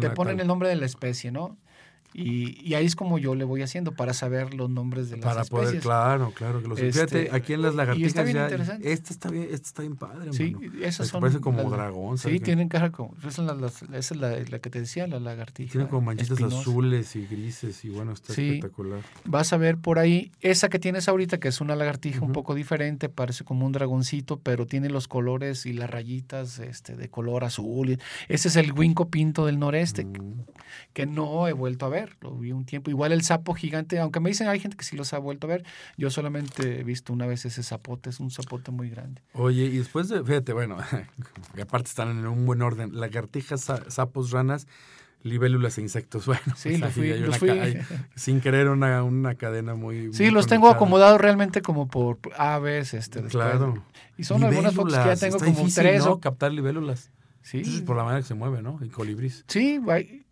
[0.00, 1.58] Te, ponen el nombre de la especie, ¿no?
[2.16, 5.24] Y, y ahí es como yo le voy haciendo para saber los nombres de las
[5.24, 5.66] Para especies.
[5.68, 6.62] poder, claro, claro.
[6.62, 8.92] Que los, Este, fíjate, aquí en las y lagartijas está bien ya- interesante.
[8.92, 10.72] Esta está bien, esta está bien padre, Sí, mano.
[10.84, 11.20] esas son.
[11.20, 13.14] parece como las- dragón, Sí, tienen cara como.
[13.26, 13.66] Esa es la,
[13.98, 15.72] esa es la, la que te decía, la lagartija.
[15.72, 16.60] Tiene como manchitas espinosa.
[16.60, 18.46] azules y grises y bueno, está Sí.
[18.50, 19.00] espectacular.
[19.24, 22.54] Vas a ver por ahí, esa que tienes ahorita, que es una lagartija un poco
[22.54, 27.42] diferente, parece como un dragoncito, pero tiene los colores y las rayitas este, de color
[27.42, 27.98] azul.
[28.28, 30.42] Ese es el huinco pinto del noreste, Mm.
[30.92, 32.90] que no he vuelto a ver, lo vi un tiempo.
[32.90, 35.50] Igual el sapo gigante, aunque me dicen hay gente que sí los ha vuelto a
[35.50, 35.64] ver,
[35.96, 39.22] yo solamente he visto una vez ese zapote, es un zapote muy grande.
[39.32, 40.76] Oye, y después de, fíjate, bueno,
[41.62, 44.66] aparte están en un buen orden, lagartijas, sa- sapos, ranas,
[45.22, 46.26] libélulas e insectos.
[46.26, 47.78] Bueno, Sí, pues fui- hay los una fui- ca- hay,
[48.14, 50.12] sin querer una, una cadena muy...
[50.12, 53.44] Sí, muy los tengo acomodados realmente como por aves, este, después.
[53.44, 53.82] Claro.
[54.18, 56.12] Y son algunas fotos que ya tengo como difícil, tres ¿no?
[56.12, 57.10] o Captar libélulas.
[57.42, 58.78] sí, por la manera que se mueve, ¿no?
[58.82, 59.44] Y colibríes.
[59.48, 60.23] sí, hay-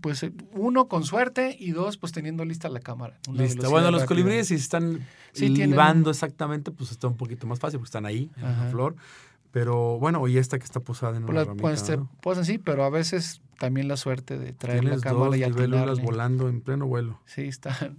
[0.00, 3.18] pues eh, uno con suerte y dos pues teniendo lista la cámara.
[3.70, 5.00] Bueno, los colibríes si están
[5.32, 8.50] Sí, tienen- libando exactamente, pues está un poquito más fácil porque están ahí, en la
[8.50, 8.70] Ajá.
[8.70, 8.96] flor.
[9.52, 12.08] Pero bueno, y esta que está posada en Pues una las- ramita, se ¿no?
[12.22, 16.02] posan sí, pero a veces también la suerte de traer la cámara dos y atinarle.
[16.02, 17.20] volando en pleno vuelo.
[17.26, 17.98] Sí, están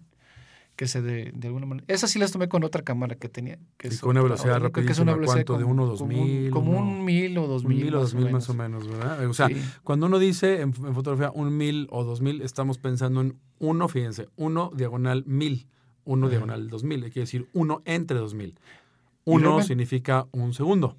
[0.81, 1.85] que se de, de alguna manera.
[1.87, 3.59] Esas sí las tomé con otra cámara que tenía.
[3.77, 5.57] Que Sí, es con una velocidad creo que es una velocidad ¿cuánto?
[5.59, 6.79] ¿De como- uno, dos como un- mil, Como uno?
[6.81, 7.83] un mil o dos Un mil.
[7.83, 9.23] mil o dos mil más o menos, ¿verdad?
[9.29, 9.57] O sea, Sí.
[9.83, 13.87] cuando uno dice en, en fotografía un mil o dos mil, estamos pensando en uno,
[13.89, 15.67] fíjense, uno diagonal mil,
[16.03, 16.31] uno Ajá.
[16.31, 18.57] diagonal dos mil, quiere decir uno entre dos mil.
[19.23, 20.97] Uno significa un segundo.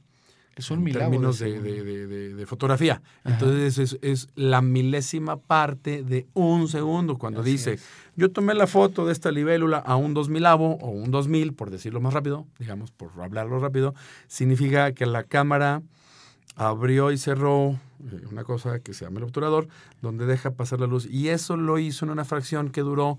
[0.56, 1.10] Es un en milagro.
[1.10, 3.00] términos de, de- de- de- de fotografía.
[3.24, 3.34] Ajá.
[3.34, 7.16] Entonces es, es la milésima parte de un segundo.
[7.18, 7.84] Cuando Así dice, es.
[8.16, 12.00] yo tomé la foto de esta libélula a un 2000 o un 2000, por decirlo
[12.00, 13.94] más rápido, digamos, por hablarlo rápido,
[14.26, 15.82] significa que la cámara
[16.54, 19.68] abrió y cerró eh, una cosa que se llama el obturador,
[20.02, 21.06] donde deja pasar la luz.
[21.06, 23.18] Y eso lo hizo en una fracción que duró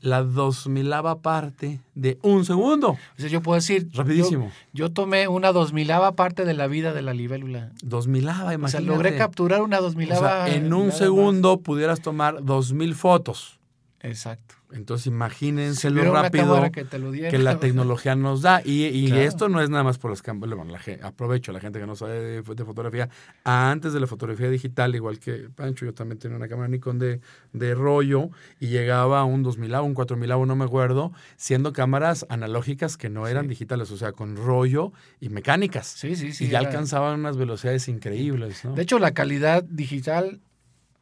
[0.00, 2.90] la dos milava parte de un segundo.
[2.90, 3.88] O sea, yo puedo decir.
[3.92, 4.50] Rapidísimo.
[4.72, 7.72] Yo, yo tomé una dos milava parte de la vida de la libélula.
[7.82, 8.86] Dos milava, O sea, imagínate.
[8.86, 10.46] logré capturar una dos O milava.
[10.46, 13.57] sea, en un segundo pudieras tomar dos mil fotos.
[14.00, 14.54] Exacto.
[14.70, 18.60] Entonces imagínense lo rápido que te lo diera, que la tecnología nos da.
[18.64, 19.22] Y, y Claro.
[19.22, 20.56] esto no es nada más por las cámaras.
[20.56, 23.08] Bueno, la aprovecho a la gente que no sabe de, de fotografía.
[23.44, 27.20] Antes de la fotografía digital, igual que Pancho, yo también tenía una cámara Nikon de,
[27.52, 28.30] de rollo
[28.60, 33.26] y llegaba a un 2000 un 4000 no me acuerdo, siendo cámaras analógicas que no
[33.26, 33.48] eran Sí.
[33.48, 35.86] digitales, o sea, con rollo y mecánicas.
[35.88, 36.44] Sí, sí, sí.
[36.44, 38.74] y ya era- alcanzaban unas velocidades increíbles, ¿no?
[38.74, 40.40] De hecho, la calidad digital,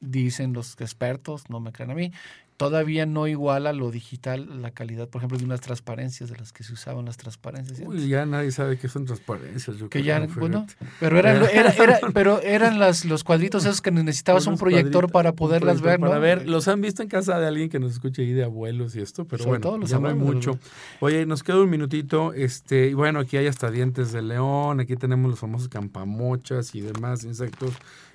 [0.00, 2.12] dicen los expertos, no me crean a mí,
[2.56, 6.64] todavía no iguala lo digital la calidad, por ejemplo, de unas transparencias de las que
[6.64, 7.80] se usaban las transparencias.
[7.84, 9.76] Uy, ya nadie sabe qué son transparencias.
[9.90, 10.66] que ya, bueno,
[10.98, 11.74] pero eran, era,
[12.14, 16.08] pero eran las, los cuadritos esos que necesitabas un proyector para poderlas ver, ¿no?
[16.08, 18.96] Para ver, los han visto en casa de alguien que nos escuche ahí de abuelos
[18.96, 20.58] y esto, pero bueno, ya no hay mucho.
[21.00, 24.96] Oye, nos queda un minutito, este, y bueno, aquí hay hasta dientes de león, aquí
[24.96, 27.72] tenemos los famosos campamochas y demás insectos.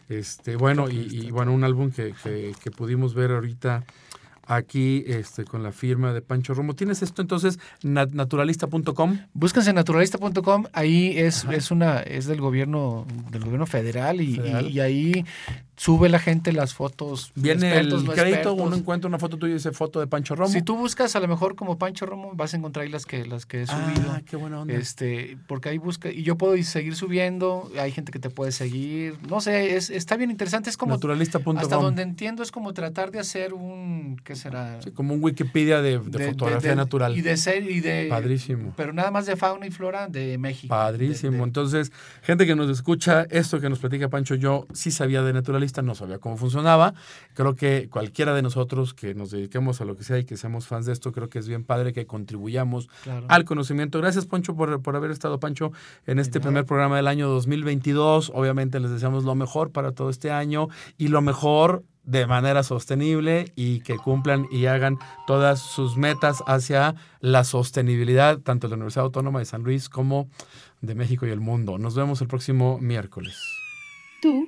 [0.10, 3.86] Este, bueno, y, bueno, un álbum que, que, que pudimos ver ahorita
[4.56, 6.76] aquí este, con la firma de Pancho Romo.
[6.76, 9.20] ¿Tienes esto entonces, naturalista.com?
[9.34, 15.26] Búsquense naturalista.com, ahí es, es una, es del gobierno, del gobierno federal y, y ahí
[15.82, 17.32] sube la gente las fotos.
[17.34, 20.52] Viene el crédito, uno encuentra una foto tuya y dice foto de Pancho Romo.
[20.52, 23.26] Si tú buscas a lo mejor como Pancho Romo, vas a encontrar ahí las que,
[23.26, 24.12] las que he subido.
[24.12, 24.76] Ah, qué buena onda.
[24.76, 29.18] Este, porque ahí busca, y yo puedo seguir subiendo, hay gente que te puede seguir.
[29.28, 30.70] No sé, es, está bien interesante.
[30.70, 30.94] Es como.
[30.94, 31.58] Naturalista.com.
[31.58, 34.22] Hasta donde entiendo, es como tratar de hacer un.
[34.24, 34.78] ¿Qué será?
[34.94, 37.18] como un Wikipedia de, fotografía natural.
[37.18, 38.06] Y de ser, y de.
[38.08, 38.76] Padrísimo.
[38.78, 40.70] Pero nada más de fauna y flora de México.
[40.70, 41.44] Padrísimo.
[41.44, 45.71] Entonces, gente que nos escucha, esto que nos platica Pancho, yo sí sabía de naturalista,
[45.82, 46.94] no sabía cómo funciona funcionaba.
[47.34, 50.68] Creo que cualquiera de nosotros que nos dediquemos a lo que sea y que seamos
[50.68, 52.90] fans de esto, creo que es bien padre que contribuyamos
[53.30, 54.00] al conocimiento.
[54.00, 55.72] Gracias, Poncho, por, por, haber estado, Pancho,
[56.06, 58.32] en este primer programa del año 2022.
[58.36, 60.68] Obviamente les deseamos lo mejor para todo este año
[60.98, 64.98] y lo mejor de manera sostenible y que cumplan y hagan
[65.28, 70.28] todas sus metas hacia la sostenibilidad, tanto de la Universidad Autónoma de San Luis como
[70.82, 71.78] de México y el mundo.
[71.78, 73.40] Nos vemos el próximo miércoles.
[74.22, 74.48] Tú